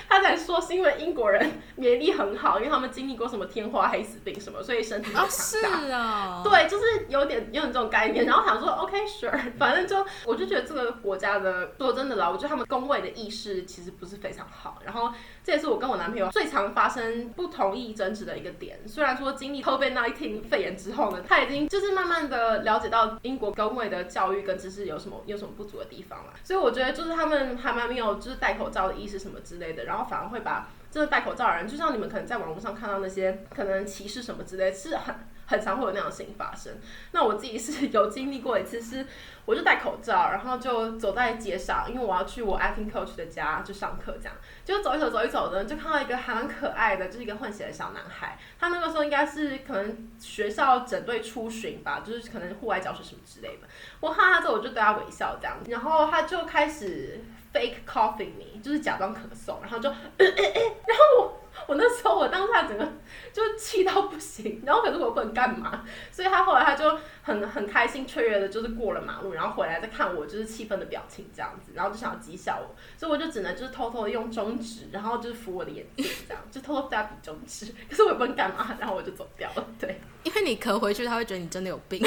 [0.08, 5.80] 他在说是因为英国人免疫力很好，因为他们经历过什么天花黑死病什么，所以身体很强大。
[5.80, 8.24] 是啊， 对，就是有点有点这种概念。
[8.24, 14.78] 然后想说 OK sure， 反正就我就觉得这个国家的说真的啦，我觉得他们工位的意识其实不是非常好。
[14.84, 15.12] 然后
[15.44, 18.80] 这也是我跟我男朋友最常发生不同意争执的一个点。
[18.88, 21.22] 虽然说经历 COVID-19 肺炎之后呢。
[21.28, 35.12] 他已经就是慢慢的了解到英国公卫的教育跟知识有什么有什么不足的地方了，所以我觉得就是他们还蛮没有就是戴口罩的意识什么之类的，然后反而会把这个戴口罩的人，就像你们可能在网络上看到那些可能歧视什么之类，是很
[35.44, 36.72] 很常会有那样的事情发生。
[37.10, 39.04] 那我自己是有经历过一次是。
[39.46, 48.38] 我就戴口罩，然后就走在街上，因为我要去我 acting coach 的家就上课，这样就走一走，走一走的，就看到一个还蛮可爱的，就是一个混血的小男孩。
[48.58, 53.68] 他那个时候应该是可能学校整队出巡吧，就是可能户外教学什么之类的。
[54.00, 57.20] 我看他之后，我就对他微笑这样，然后他就开始
[57.54, 61.40] fake coughing me，就是假装咳嗽，然后就，然后我。
[61.68, 62.86] 我那时候我当下整个
[63.32, 82.02] 就气到不行， 然后可是我不能干嘛，所以他后来他就很很开心雀跃的，就是过了马路，然后回来再看我就是气愤的表情这样子，然后就想要讥笑我，所以我就只能就是偷偷的用中指，然后就是扶我的眼睛这样，就偷偷对他比中指，可是我也不能干嘛，然后我就走掉了，对，因为你咳回去他会觉得你真的有病，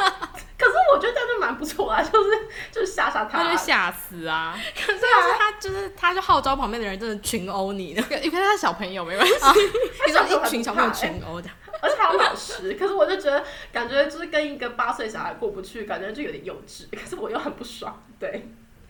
[0.66, 4.58] 可是我觉得这样就蛮蛮不错啊， 就是就是吓吓他，他就吓死啊！
[4.74, 4.98] 可是
[5.38, 9.34] 他就是他就号召旁边的人真的群殴你的，因为他小朋友没关系，
[10.06, 11.48] 你说一群小朋友群殴的，
[11.80, 12.74] 而且还有老师。
[12.74, 16.86] 可是我就觉得感觉就是跟一个八岁小孩过不去，感觉就有点幼稚。
[16.90, 18.48] 可是我又很不爽，对。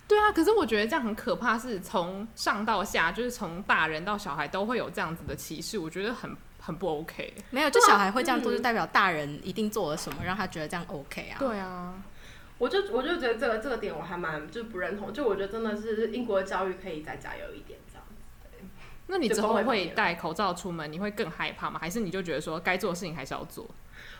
[0.08, 6.34] 对啊，可是我觉得这样很可怕，是从上到下，就是从大人到小孩都会有这样子的歧视，我觉得很
[6.66, 7.32] 很不 OK。
[7.50, 11.38] 没有，就小孩会这样做，就代表大人一定做了什么，让他觉得这样 OK 啊。
[11.38, 11.94] 对啊，
[12.58, 18.14] 我就我就觉得这个这个点我还蛮就不认同，就我觉得真的是英国的教育可以再加油一点这样子。
[18.50, 18.60] 对，
[19.06, 21.78] 那你之后会戴口罩出门，你会更害怕吗？
[21.78, 23.64] 还是你就觉得说该做的事情还是要做？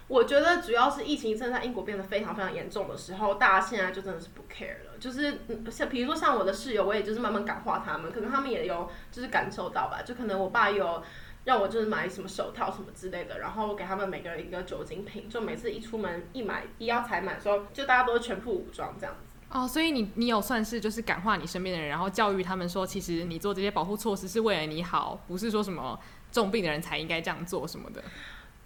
[0.09, 4.97] 我觉得主要是疫情正在英国变得非常非常严重的时候，大家现在就真的是不 care 了。
[5.01, 10.03] 就是像比如说像我的室友，我也就是慢慢感化他们，可能他们也有就是感受到吧。
[10.03, 11.03] 就可能我爸有
[11.47, 19.21] 让我就是买什么手套什么之类的，然后给他们每个人一个酒精瓶，就每次一出门一买一要采买的时候，就大家都是全副武装这样子。
[19.49, 25.97] 哦，所以你你有算是就是感化你身边的人，然后教育他们说，其实你做这些保护措施是为了你好，不是说什么
[26.33, 28.03] 重病的人才应该这样做什么的。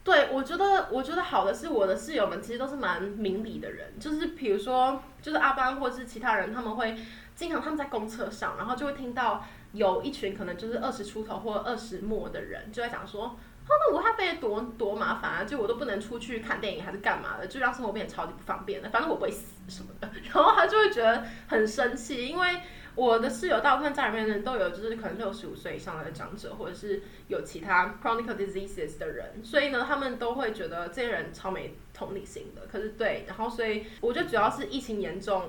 [0.03, 6.97] 对，我觉得我觉得好的是我的室友们其实都是蛮明理的人，就是比如说就是阿班或者是其他人，他们会
[7.37, 13.37] 经常他们在公车上，然后就会听到有一群可能就是二十出头或二十末的人就在讲说，哦，
[13.68, 22.61] 那武汉肺炎多多麻烦啊，就我都不能出去看电影还是干嘛的，就让生活变得超级不方便的，反正我不会死什么的， 然后他就会觉得很生气，因为。
[22.96, 32.62] 我的室友大部分在里面的人都有，就是可能六十五岁以上的长者，或者是有其他 chronic diseases 的人，所以呢，他们都会觉得这些人超没同理心的。
[32.70, 35.44] 可是对，然后所以我觉得主要是疫情严重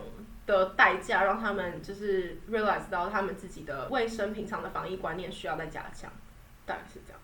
[0.51, 6.11] 的代价，让他们就是 realize 到他们自己的卫生平常的防疫观念需要再加强，
[6.65, 7.19] 大概是这样。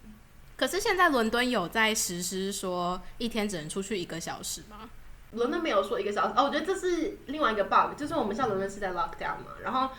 [0.56, 4.90] 可是现在伦敦有在实施说一天只能出去一个小时吗？
[5.34, 9.90] 伦敦没有说一个小时哦，我觉得这是另外一个 bug，就是我们像伦敦是在 lockdown 嘛，然后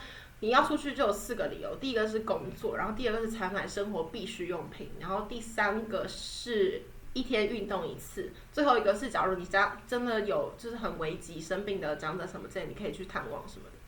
[0.40, 6.82] 你要出去就有四个理由，第一个是工作，然后第二个是采买生活必需用品，然后第三个是
[7.18, 13.78] 一天运动一次，最后一个是假如你家真的有就是很危急生病的长者什么之类，你可以去探望什么的，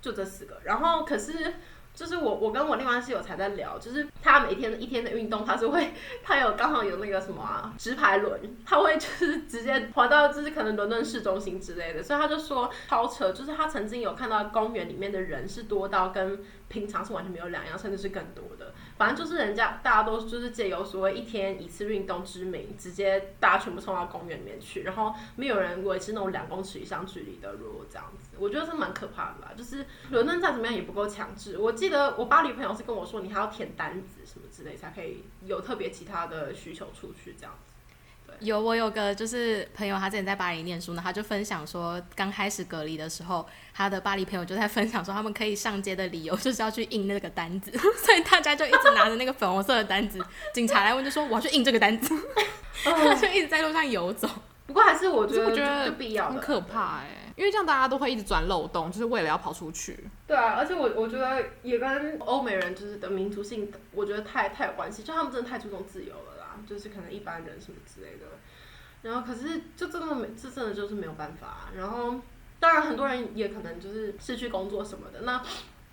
[0.00, 1.54] 就这四个，然后可是。
[1.94, 18.74] 就是我，我跟我另外室友才在聊，就是他每天一天的运动，他是会，他有刚好有那个什么啊，直排轮，他会就是直接滑到就是可能伦敦市中心之类的，所以他就说超扯，就是他曾经有看到公园里面的人是多到跟平常是完全没有两样，甚至是更多的。
[18.96, 29.52] 反正就是人家大家都就是借由所谓一天一次运动之名，直接大家全部冲到公园里面去，然后没有人维持那种两公尺以上距离的路这样子，我觉得是蛮可怕的吧。
[29.56, 31.58] 就是伦敦再怎么样也不够强制。
[31.58, 37.73] 我记得我巴黎朋友是跟我说，你还要填单子什么之类，才可以有特别其他的需求出去这样子。
[38.40, 47.70] 有，我有个就是朋友，他之前在巴黎念书呢，他就分享说，刚开始隔离的时候，他的巴黎朋友就在分享说，他们可以上街的理由就是要去印那个单子，
[48.04, 50.18] 所以大家就一直拿着那个粉红色的单子，
[50.52, 52.14] 警察来问就说我要去印这个单子，
[52.84, 54.28] 他就一直在路上游走。
[54.66, 60.08] 不过还是我觉得，我觉得必要很可怕哎、欸，因为这样大家都会一直钻漏洞，就是为了要跑出去。
[60.26, 66.33] 对啊，而且我我觉得也跟欧美人就是的民族性，我觉得太太有关系，就他们真的太注重自由了。
[66.66, 68.26] 就是可能一般人什么之类的，
[69.02, 71.70] 然后可是就真的没，这真的就是没有办法。
[71.76, 72.20] 然后
[72.58, 75.20] 当然很多人也可能就是失去工作什么的。
[75.20, 75.42] 那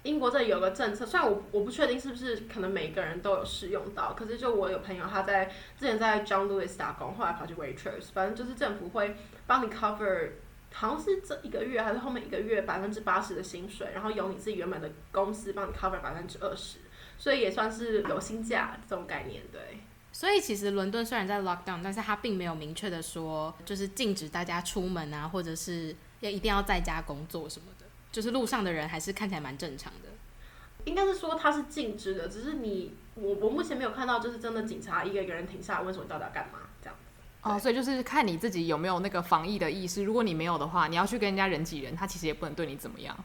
[0.04, 5.46] 英国这里有个政策，虽然我我不确定是不是可能每个人都有适用到，可是就我有朋友他在
[5.78, 10.32] 之前在 John Lewis 打工，后来跑去 Waitress，反正就是政府会帮你 cover，
[10.74, 16.80] 好像是这一个月还是后面一个月百分之八十的薪水，然后由你自己原本的公司帮你 cover 百分之二十，
[17.20, 19.82] 所以也算是有薪假这种概念，对。
[20.22, 27.88] 所以其实伦敦虽然在 lockdown，但是它并没有明确的说，就是禁止大家出门啊，或者是要一定要在家工作什么的。
[28.12, 30.10] 就是路上的人还是看起来蛮正常的。
[30.86, 37.22] 应该是说它是禁止的，只是你我我目前没有看到，就是真的警察一个一个人停下来问说你到底要干嘛这样子。
[37.42, 40.04] 哦，所以就是看你自己有没有那个防疫的意识。
[40.04, 43.18] 如果你没有的话，你要去跟人家人挤人，他其实也不能对你怎么样。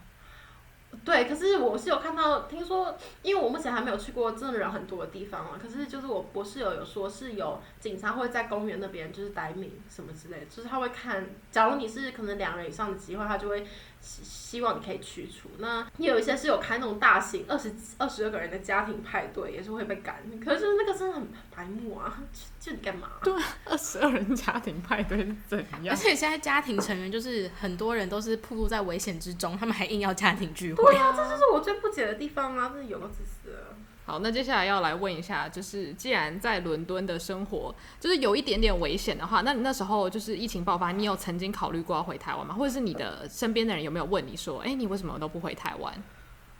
[1.07, 5.57] 对，可是我是有看到，听说，因为我目前还没有去过真的人很多的地方啊。
[5.57, 13.65] 可是就是我我室友有说是有警察会在公园那边就是待命什么之类的，就是他会看，假如你是可能两人以上的机会，他就会
[14.01, 15.49] 希希望你可以驱除。
[15.57, 20.17] 那也有一些是有开那种大型二十二十二个人的家庭派对，也是会被赶。
[20.43, 22.21] 可是就是那个真的很白目啊，
[22.59, 23.11] 就你干嘛？
[23.23, 23.33] 对，
[23.65, 25.93] 二十二人家庭派对是怎样？
[25.93, 30.83] 而且现在家庭成员就是很多人都是暴露在危险之中，他们还硬要家庭聚会。
[30.83, 32.71] 对啊，这就是我最不解的地方啊！
[32.73, 33.75] 这是有个自私的。
[34.07, 42.55] 好，那接下来要来问一下，就是既然在伦敦的生活就是有一点点危险的话，那你那时候就是疫情爆发，你有曾经考虑过要回台湾吗？
[42.55, 45.93] 或者是你的身边的人有没有问你说，哎、你为什么都不回台湾？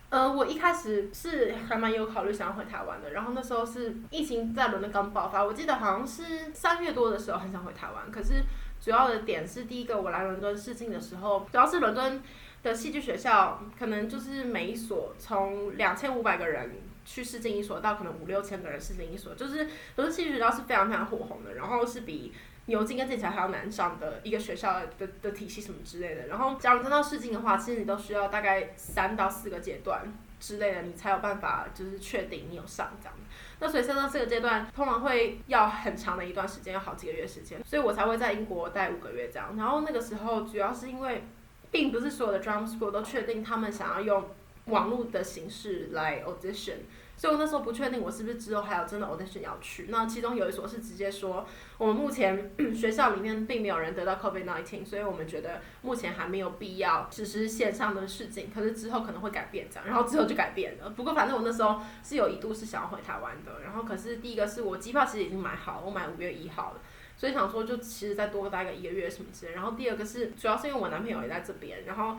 [0.09, 8.43] 呃，我一开始是还蛮有考虑想要回台湾的，然后那时候是疫情在伦敦刚爆发，我记得好像是三月多的时候很想回台湾，可是
[8.81, 12.21] 主要的点是第一个我来伦敦试镜的时候，主要是伦敦
[12.61, 16.71] 的戏剧学校可能就是每一所从两千五百个人。
[17.07, 22.33] 去试镜一所到可能五六千个人试镜一所，就是都是戏剧学校是非常非常火红的，然后是比
[22.65, 26.27] 牛津跟剑桥还要难上的一个学校的的体系什么之类的。
[26.27, 33.15] 然后假如真到试镜的话，其实你都需要大概三到四个阶段之类的，你才有办法就是确定你有上这样。
[33.59, 39.55] 那所以上到这个阶段，通常会要很长的一段时间，要好几个月时间，所以我才会在英国待五个月这样。
[39.55, 41.23] 然后那个时候主要是因为，
[41.71, 44.25] 并不是所有的 drama school 都确定他们想要用。
[44.67, 46.75] 网络的形式来 audition，
[47.15, 49.87] 所以我那时候不确定我是不是之后还有真的 audition 要去。
[49.89, 51.47] 那其中有一所是直接说，
[51.77, 59.87] 我们目前 学校里面并没有人得到 COVID-19，所以我们觉得目前还没有必要实施线上的试镜，可是之后可能会改变这样。
[59.87, 60.89] 然后之后就改变了。
[60.89, 63.61] 不过反正我那时候是有一度是想要回台湾的。
[63.63, 66.81] 然后可是第一个是我机票其实已经买好，我买五月一号了，
[67.15, 69.53] 所以想说就其实再多待个一个月什么之类。
[69.53, 72.17] 然后第二个是主要是因为我男朋友也在这边，然后。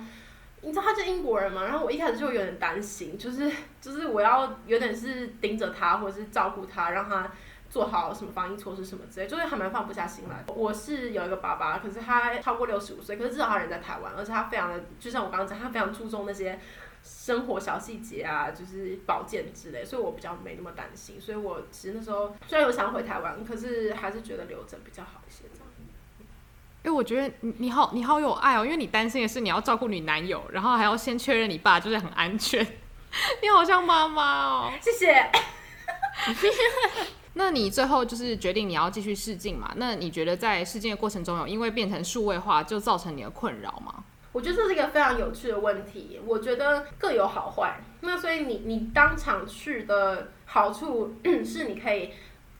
[0.60, 1.64] 你知道他是英国人嘛？
[1.64, 3.50] 然后我一开始就有点担心，就是
[3.80, 7.30] 就是我要有点是盯着他，或者是照顾他，让他
[7.70, 10.44] 做好什么防疫措施什么之类，就是还蛮放不下心来。
[10.48, 16.58] 我是有一个爸爸，可是他超过六十五岁，可是至少他人在台湾，而且他非常的，就像我刚刚讲，他非常注重那些
[17.04, 21.20] 生活小细节啊，就是保健之类，所以我比较没那么担心。
[21.20, 25.44] 所以我其实那时候虽然有想回台湾，可是还是觉得留着比较好一些。
[26.90, 32.64] 为我觉得你你好你好有爱哦，因为你担心的是你要照顾你男友，然后还要先确认你爸就是很安全。
[33.42, 35.30] 你好像妈妈哦，谢谢。
[37.34, 39.72] 那你最后就是决定你要继续试镜嘛？
[39.76, 44.04] 那你觉得在试镜的过程中有因为变成数位化就造成你的困扰吗？
[44.32, 47.80] 我觉得这是一个非常有趣的问题，我觉得各有好坏。
[48.00, 52.10] 那所以你你当场去的好处 是你可以。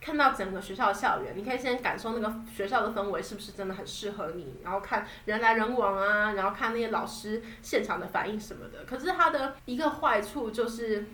[0.08, 8.86] 看到整个学校的校园，你可以先感受那个学校的氛围是不是真的很适合你，然后看人来人往啊，然后看那些老师现场的反应什么的。
[8.86, 11.04] 可是它的一个坏处就是，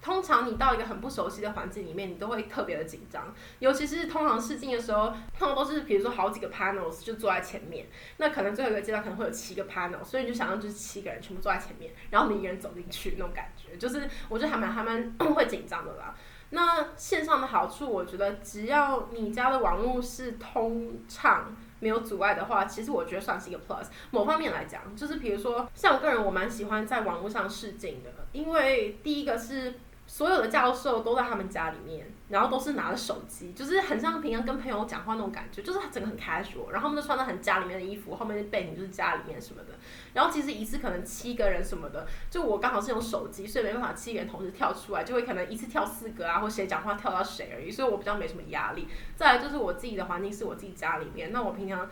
[0.00, 7.86] 通常你到一个很不熟悉的环境里面，你都会特别的紧张，尤其是通常试镜的时候，通常都是比如说好几个 panels 就坐在前面，
[8.16, 16.14] 那可能最后一个阶段可能会有七个 panel，所以你就想象就是七个人全部坐在前面，然后你一个人走进去那种感觉，就是我觉得还蛮还蛮会紧张的啦。
[16.50, 23.86] 那线上的好处，我觉得只要你家的网络是通畅，没有阻碍的话，其实我觉得算是一个 plus。
[24.10, 29.74] 某方面来讲，就是比如说像我个人，我蛮喜欢在网络上试镜的，因为第一个是。
[30.08, 39.74] 所有的教授都在他们家里面，然后都是拿着手机，就是很像平常跟朋友讲话那种感觉，就是整个很 casual，然后他们都穿的很家里面的衣服，后面的背景就是家里面什么的。
[40.14, 48.88] 然后其实一次可能七个人什么的，就我刚好是用手机，所以没办法七个人同时跳出来，就会可能一次跳四个啊，或谁讲话跳到谁而已，所以我比较没什么压力。
[49.14, 51.86] 再来就是我自己的环境是我自己家里面，那我平常。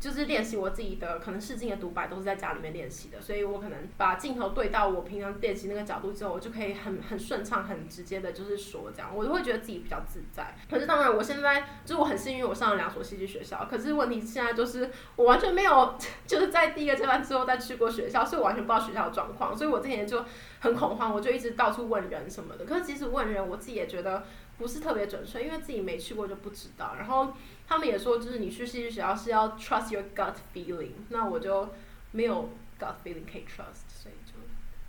[0.00, 10.54] 就是练习我自己的，可能试镜的独白都是在家里面练习的，所以我可能把镜头对到我平常练习那个角度之后，我就可以很很顺畅、很直接的，就是说这样，我就会觉得自己比较自在。
[10.70, 13.66] 可是当然，我现在就是我很幸运，我上了两所戏剧学校。
[13.68, 20.24] 可是问题现在就是我完全没有， 就是在第一个阶段之后再去过学校，所以我完全不知道学校的状况，所以我之前就
[20.60, 22.64] 很恐慌，我就一直到处问人什么的。
[22.64, 24.22] 可是即使问人，我自己也觉得
[24.58, 26.94] 不是特别准确，因为自己没去过就不知道。
[26.96, 27.32] 然后。
[27.68, 31.68] 他们也说，就是你去戏剧学校是要 trust your gut feeling，那我就
[32.12, 32.48] 没有
[32.80, 34.32] gut feeling 可以 trust，所以就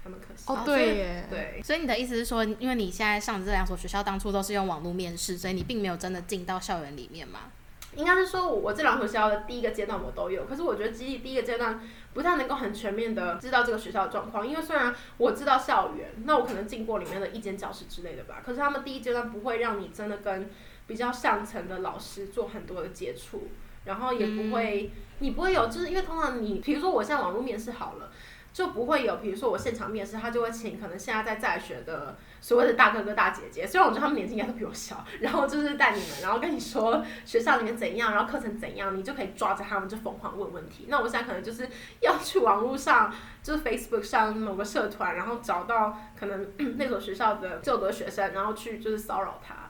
[0.01, 0.45] 还蛮可惜。
[0.47, 1.61] 哦，对耶，对。
[1.61, 7.51] 所以你的意思是说，因为你现在上的这两所学校当初都是用网络面试，所以你并没有真的进到校园里面嘛？
[7.97, 11.81] 应该是说，我这两所学校的第一个阶段我都有，可是我觉得基地第一个阶段
[12.13, 20.49] 不太能够很全面的知道这个学校的状况，因为虽然我知道校园，那我可能进过里面的一间教室之类的吧，可是他们第一阶段不会让你真的跟。
[20.89, 23.47] 比较上层的老师做很多的接触，
[23.85, 28.11] 然后也不会，嗯、你不会有，就是因为通常你，比如说我现在网络面试好了，
[28.51, 40.87] 就不会有，比如说我现场面试，他就会请可能现在在在学的所谓的大哥哥大姐姐，虽然我觉得他们年纪应该都比我小，然后就是带你们，然后跟你说学校里面怎样，然后课程怎样，你就可以抓着他们就疯狂问问题。
[40.89, 41.69] 那我现在可能就是
[42.01, 43.13] 要去网络上，
[43.43, 49.68] 就是 Facebook 上某个社团，然后找到可能 那所学校的就读学生，然后去就是骚扰他。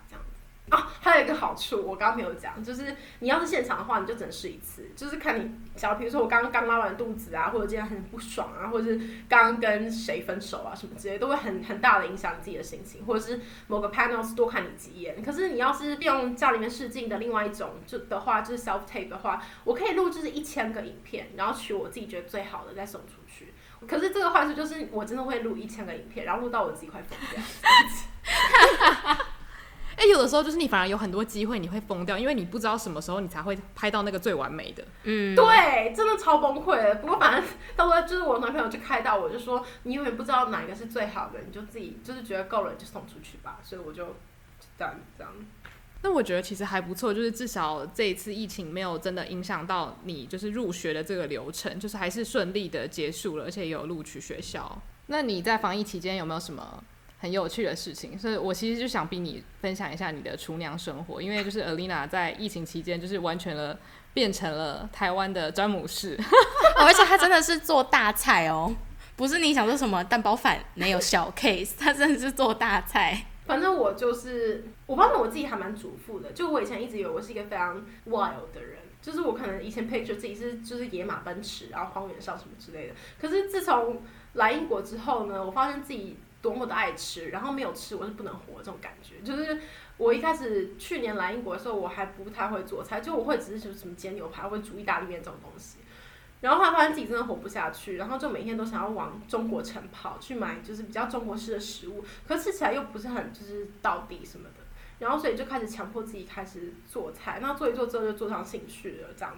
[0.69, 15.21] 啊， 还有一个好处，我刚刚没有讲，就是你要是现场的话，你就只能试一次，就是看你，假如比如说我刚刚拉完肚子啊，或者今天很不爽啊，或者是刚刚跟谁分手啊什么之类，都会很很大的影响你自己的心情，或者是某个 panels 多看你几眼。
[15.23, 23.53] 可是你要是利用家里面试镜的另外一种就的话，就是 self tape 的话，我可以录制一千个影片，然后取我自己觉得最好的再送出去。
[23.87, 27.41] 可是这个坏处就是我真的会录一千个影片，然后录到我自己快疯掉。
[29.99, 34.81] 哎、欸，有的时候就是你反而有很多机会，你会疯掉，因为你不知道什么时候你才会拍到那个最完美的。
[35.03, 36.95] 嗯，对，真的超崩溃的。
[36.95, 37.43] 不过反正
[37.75, 43.59] 到时候就是我男朋友就开导我，就说你永远不知道哪一个是最好的，你就自己就是觉得够了就送出去吧。
[43.61, 44.15] 所以我就
[44.77, 45.33] 这样这样。
[46.01, 54.81] 那我觉得其实还不错，就是至少这一次疫情没有真的影响到你，就是入学的这个流程，就是还是顺利的结束了，而且也有录取学校。
[55.07, 56.81] 那你在防疫期间有没有什么？
[57.21, 63.77] 很有趣的事情，所以我其实就想逼你分享一下你的厨娘生活，因为就是 Alina 在疫情期间就是完全了
[64.13, 66.15] 变成了台湾的詹姆士，
[66.79, 68.73] 哦，而且她真的是做大菜哦，
[69.17, 73.25] 不是你想说什么蛋包饭没有小 case，她真的是做大菜。
[73.45, 84.01] 反正我就是，我发现我自己还蛮主妇的，就我以前一直以为我是一个非常 wild 的人，就是我可能以前 picture 自己是就是野马奔驰，然后荒原上什么之类的，可是自从
[84.33, 86.17] 来英国之后呢，我发现自己。
[86.41, 89.19] 多么的爱吃，然后没有吃我是不能活这种感觉。
[89.23, 89.59] 就是
[89.97, 95.79] 我一开始去年来英国的时候，我还不太会做菜，就我会只是什么煎牛排，会煮意大利面这种东西。
[96.41, 104.55] 然后后来发现自己真的活不下去，然后就每天都想要往中国城跑去买，就是比较中国式的食物，可吃起来又不是很就是到底什么的。
[104.99, 109.35] 然后所以就开始强迫自己开始做菜，那做一做之后就做上兴趣了，这样。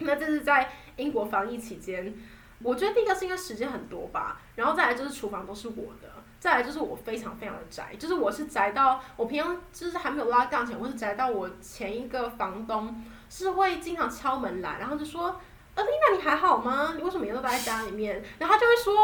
[0.00, 2.14] 那这是在英国防疫期间。
[2.62, 6.08] 我觉得第一个是因为时间很多吧，然后再来就是厨房都是我的，
[6.40, 15.40] 再来就是我非常非常的宅，就是我是宅到我平常就是还没有拉杠前，我是宅到我前一个房东是会经常敲门来，然后就说
[15.74, 16.94] 呃，丽娜你还好吗？
[16.96, 18.94] 你为什么每天都待在家里面？”然后他就会说：“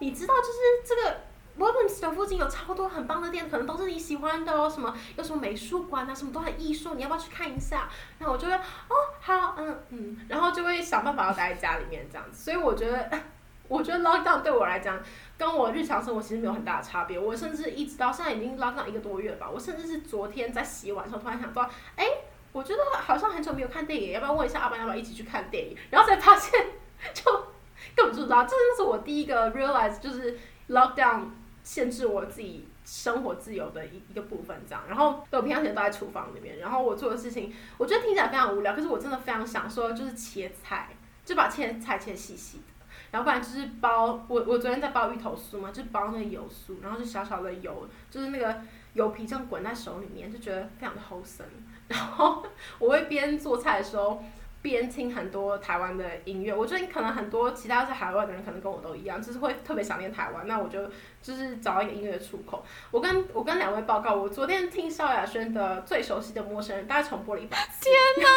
[0.00, 0.52] 你知道，就是
[0.84, 1.16] 这个。”
[1.58, 4.68] Wellington 附近有超多很棒的店，可能都是你喜欢的哦。
[4.68, 7.88] 什么有什么美术馆啊，什么都很艺术，你要不要去看一下？
[8.18, 12.44] 然后我就会哦，好，嗯嗯，然后就会想办法要待在家里面这样子。
[12.44, 13.10] 所以我觉得，
[13.68, 15.00] 我觉得 lockdown 对我来讲，
[15.38, 17.18] 跟我日常生活其实没有很大的差别。
[17.18, 19.48] 我甚至一直到现在已经 lockdown 一个多月了吧。
[19.50, 21.62] 我甚至是昨天在洗碗的时候，突然想到，
[21.96, 22.04] 哎，
[22.52, 25.76] 我觉得好像很久没有看电影，要不要问一下阿爸要不要一起去看电影？
[25.90, 26.66] 然后才发现，
[27.14, 27.32] 就
[27.96, 30.38] 根本不知道，这就是我第一个 realize，就是
[30.68, 31.22] lockdown。
[31.66, 34.84] 限制我自己生活自由的一一个部分，这样。
[34.86, 40.90] 然后我平常时间都在厨房里面，然后我做的事情，我觉得听起来非常无聊，可是我真的非常想说，就是切菜，
[41.24, 48.60] 就把切菜切细细的，然后不然就是包，我我昨天在包芋头酥嘛，就包那个油酥，然后就小小的油，就是那个
[48.92, 51.44] 油皮这样滚在手里面，就觉得非常的 wholesome。
[51.88, 52.46] 然后
[52.78, 54.22] 我会边做菜的时候。
[54.62, 60.46] 边听很多台湾的音乐，我觉得你可能很多其他在海外的人可能跟我都一样，就是会特别想念台湾。
[60.46, 60.90] 那我就
[61.22, 62.64] 就是找一个音乐的出口。
[62.90, 67.84] 我跟我跟两位报告，我昨天听萧亚轩的《最熟悉的陌生人》，大概重播了一百次。
[67.90, 68.28] 天哪！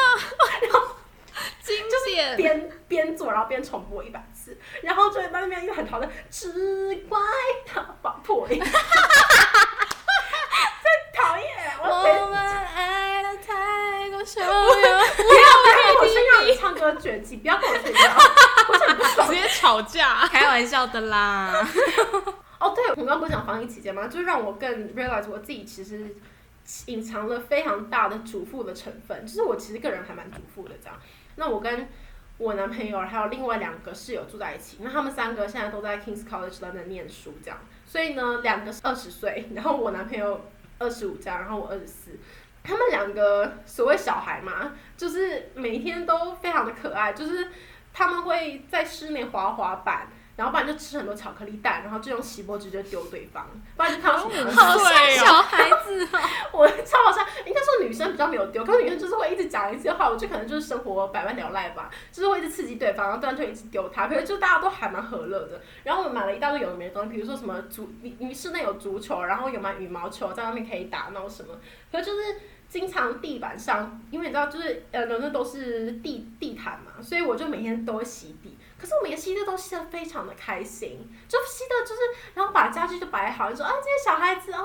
[0.61, 0.95] 然后
[1.65, 7.17] 就是边边做，然后边重播一百次，然后就在那边又很讨论“只怪
[7.65, 8.61] 他把破音”，
[16.70, 17.99] 唱歌绝技，不要跟我睡觉，
[18.67, 21.67] 我 直接吵架，开玩笑的啦。
[22.59, 24.07] 哦，对，我刚刚不是讲防疫期间吗？
[24.07, 26.15] 就让我更 realize 我自己其实
[26.86, 30.95] 隐藏了非常大的主妇的成分，就是我其实个人还蛮主妇的这样。
[31.38, 31.88] 那我跟
[32.38, 37.57] 我男朋友还有另外两个室友住在一起，那他们三个现在都在 King's College London 念书这样。
[37.86, 40.45] 所以呢，两个是二十岁，然后我男朋友
[40.78, 42.11] 二十五这样，然后我二十四。
[42.64, 47.47] 他们两个所谓小孩嘛，就是每天都非常的可爱，就是
[47.93, 50.07] 他们会在室内滑滑板，
[50.40, 56.20] 然后不然就吃很多巧克力蛋，然后就用锡箔纸就丢对方，不然就看到什么好像小孩子哦，
[56.64, 65.62] 我超好笑，应该说女生比较没有丢，可是女生就是会一直讲一些话，我就可能就是生活百般聊赖吧，就是会一直刺激对方，然后对方就一直丢他，可是就大家都还蛮和乐的。
[65.84, 71.54] 然后我们买了一大堆有的没的东西，比如说什么足，你你室内有足球，然后有买羽毛球在外面可以打那种什么，
[71.92, 72.22] 可是就是。
[72.70, 78.39] 经常地板上，因为你知道，就是呃，那都是地地毯嘛，所以我就每天都会吸地。
[78.80, 82.02] 可是我每天吸的都吸的非常的开心，就吸的就是，
[82.34, 84.62] 然后把家具就摆好，就说啊，这些小孩子啊，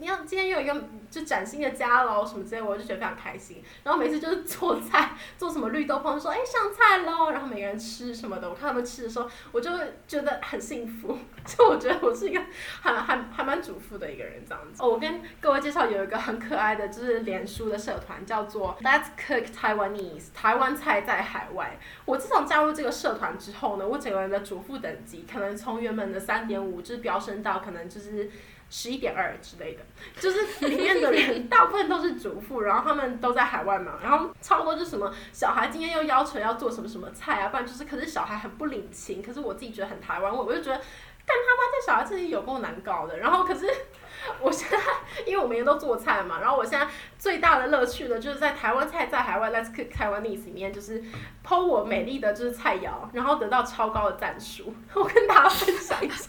[0.00, 3.62] 你要今天又有一个就崭新的家喽什么之类，我就觉得非常开心。
[3.82, 11.16] 然后每次就是做菜， 做什么绿豆椪，就说哎上菜喽，然后每个人吃什么的，我看他们吃的时候，我就会觉得很幸福。
[11.46, 12.40] 就我觉得我是一个
[12.82, 14.82] 还还还蛮主妇的一个人这样子。
[14.82, 21.78] 哦，我跟各位介绍有一个很可爱的，就是脸书的社团，叫做 Let's Cook Taiwanese，台湾菜在海外。
[22.04, 28.30] 我自从加入这个社团之后呢，我整个人的主妇等级可能从原本的三点五，就是飙升到可能就是。
[28.70, 29.82] 十一点二之类的，
[30.20, 43.66] 就是里面的人大部分都是主妇，然后他们都在海外嘛，然后差不多就什么小孩今天又要求要做什么什么菜啊，不然就是可是小孩很不领情，可是我自己觉得很台湾，我我就觉得干他妈在小孩自己有够难搞的，然后可是
[44.40, 44.76] 我现在
[45.26, 46.86] 因为我每天都做菜嘛，然后我现在
[47.18, 51.02] 最大的乐趣呢，就是在台湾菜在海外 Let's Cook Taiwanese 里面，就是
[51.42, 56.28] po 我美丽的就是菜肴，然后得到超高的赞数， 我跟大家分享一下。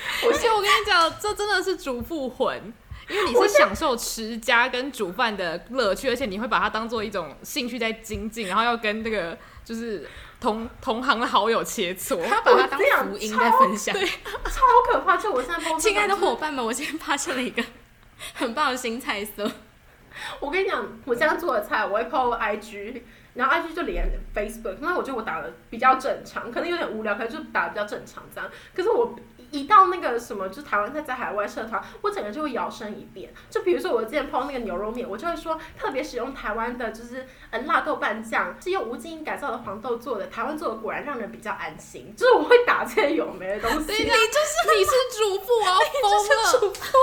[0.26, 2.72] 而且我跟你讲，这真的是主妇魂，
[3.08, 10.08] 因为你是享受持家跟煮饭的乐趣，而且你会把它当做一种兴趣在精进，然后要跟这个就是
[10.40, 12.78] 同同行的好友切磋，他 把它当
[13.08, 15.16] 福音在分享，对，超可怕！
[15.16, 17.62] 就我现在，亲爱的伙伴们，我今天发现了一个
[18.34, 19.50] 很棒的新菜色。
[20.40, 23.02] 我跟你讲，我现在做的菜，我会 po IG，
[23.34, 28.50] 然后 IG 就连 Facebook，那我觉得我打的比较正常，可能有点无聊，可能就打的比较正常这样。
[28.74, 29.14] 可是我。
[29.50, 33.32] 一到那个什么，就台湾在在海外社团，我整个就会摇身一变。
[33.50, 42.14] 就比如说我之前泡那个牛肉面，我就会说特别使用台湾的，就是嗯辣豆瓣酱，是用无基因改造的黄豆做的，台湾做的果然让人比较安心。
[42.16, 43.76] 就是我会打这些有没的东西。
[43.78, 44.06] 你就是
[44.76, 46.60] 你是主妇啊，疯了！
[46.60, 46.98] 主妇，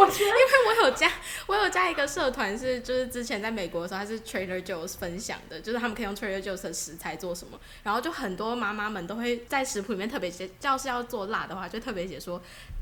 [0.00, 1.10] 我觉得， 因为我有加
[1.46, 11.75] 我有加一个社团，是就是之前在美国的时候，他是 Trader Joe's 分享的，就是他们可以用 Trader Joe's 的食材做什么，然后就很多妈妈们都会在食谱里面特别写，要是要做辣的话就。
[11.80, 12.40] 特别解说，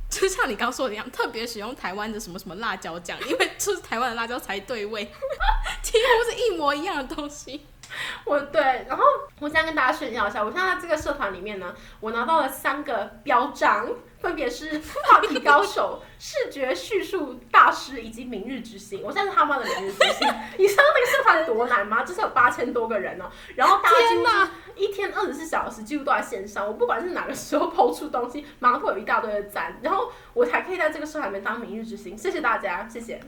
[0.09, 5.05] 就像你刚说的一样，特别使用台湾的什么什么辣椒酱，因为就是台湾的辣椒才对味，
[5.83, 7.67] 几乎是一模一样的东西。
[8.25, 9.05] 我对，然后
[9.39, 13.89] 我现在跟大家炫耀一下，我现在在这个社团里面呢，我拿到了三个标章。
[14.25, 19.03] 分别是话题高手、 视觉叙述大师以及明日之星。
[19.05, 20.27] 我现在是他妈的明日之星。
[20.59, 22.03] 你知道那个社团有多难吗？
[22.03, 26.67] 就是有八千多个人哦、喔，然后大家几乎是一天二十四小时几乎都在线上。
[26.67, 32.17] 我不管是哪个时候 抛出东西，马上会有一大堆的赞，然后我才可以在这个社团里面当明日之星。
[32.17, 33.21] 谢谢大家，谢谢。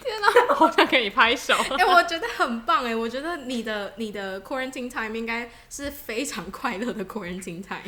[0.00, 1.54] 天哪、啊，好想给你拍手！
[1.76, 7.82] 哎、欸，我觉得很棒哎，我觉得你的你的 quarantine time 应该是非常快乐的 quarantine time。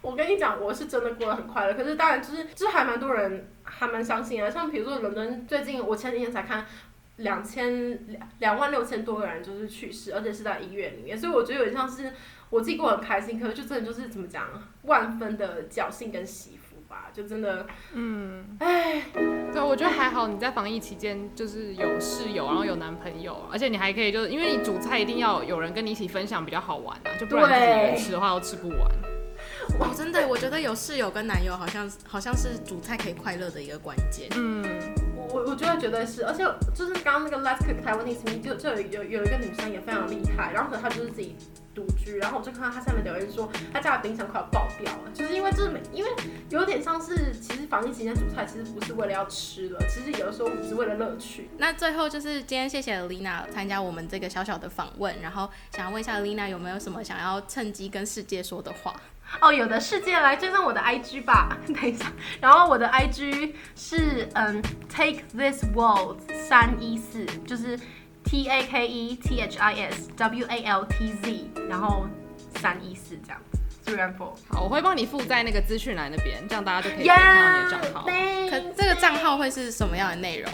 [0.00, 1.74] 我跟你讲，我是真的过得很快乐。
[1.74, 4.48] 可是当然，就是就是还蛮多人还蛮相信啊。
[4.48, 6.64] 像比如说伦敦，最近我前几天才看
[7.16, 11.18] 两千两两万六千多个人就是去世，而且是在医院里面。
[11.18, 12.12] 所以我觉得有点像是
[12.50, 14.46] 我自己过得很开心，可是就真的就是怎么讲，
[14.82, 16.60] 万分的侥幸跟喜。
[17.12, 19.02] 就真的，嗯，哎，
[19.52, 20.26] 对，我觉得还好。
[20.28, 28.78] 你在防疫期间就是有室友，然后有男朋友，而且你还可以就是因为你煮菜一定要有人跟你一起分享比较好玩啊，就不然自己一个人吃的话都吃不完。
[29.78, 34.28] 哇，真的，我觉得有室友跟男友好像好像是煮菜可以快乐的一个关键。
[34.36, 34.64] 嗯，
[35.16, 36.44] 我我就会觉得是，而且
[36.74, 41.36] 就是刚刚那个 Let's Cook Taiwanese 里面就就有有有一个女生也非常厉害，然后可能她就是自己。
[41.76, 46.10] 独居，然后我就看到他下面留言说，他家的冰箱快要爆掉了，就是因为就是每因为
[46.48, 51.50] 有点像是，其实防疫期间煮菜其实不是为了要吃的，其实有的时候只是为了乐趣。
[51.58, 58.98] 那最后就是今天谢谢 Alina 参加我们这个小小的访问，然后想要问一下 Alina 有没有什么想要趁机跟世界说的话？
[59.40, 62.10] 哦，有的，世界来追踪我的 IG 吧， 等一下，
[62.40, 67.78] 然后我的 IG 是嗯 Take This world 三一四，就是。
[68.26, 72.06] T A K E T H I S W A L T Z，然后
[72.56, 73.40] 三一四这样
[73.84, 74.34] ，three and four。
[74.48, 78.08] 好，我会帮你附在那个资讯栏那边，这样大家就可以看到你的账号。
[78.10, 80.50] Yeah, 可这个账号会是什么样的内容？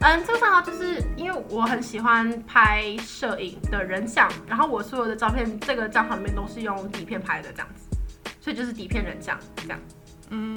[0.00, 7.96] 嗯，这个账号就是因为我很喜欢拍摄影的人像，然后我所有的照片这个账号里面都是用底片拍的这样子，
[8.40, 9.78] 所以就是底片人像这样。
[10.30, 10.56] 嗯。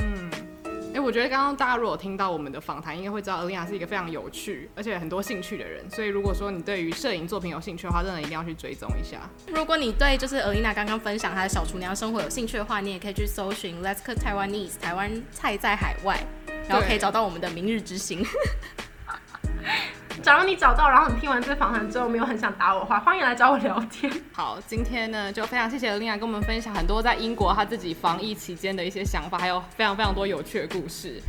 [0.96, 5.84] 哎，我觉得刚刚大家如果听到我们的访谈，应该会知道 Alina 是一个非常有趣，而且很多兴趣的人。
[5.92, 9.30] 所以如果说你对于摄影作品有兴趣的话，真的一定要去追踪一下。
[9.48, 16.26] 如果你对就是 Alina 刚刚分享她的小厨娘生活有兴趣的话，你也可以去搜寻 Let's Cook Taiwanese 台湾菜在海外，
[16.70, 18.26] 然后可以找到我们的明日之星。
[20.26, 24.12] 假如你找到，然后你听完这个访谈之后没有很想打我的话，欢迎来找我聊天。
[24.34, 31.22] 好，今天呢就非常谢谢 Alina 跟我们分享很多在英国她自己防疫期间的一些想法，还有非常非常多有趣的故事。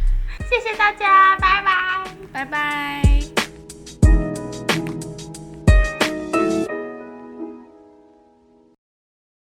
[0.49, 3.56] 谢谢大家，拜拜，拜拜。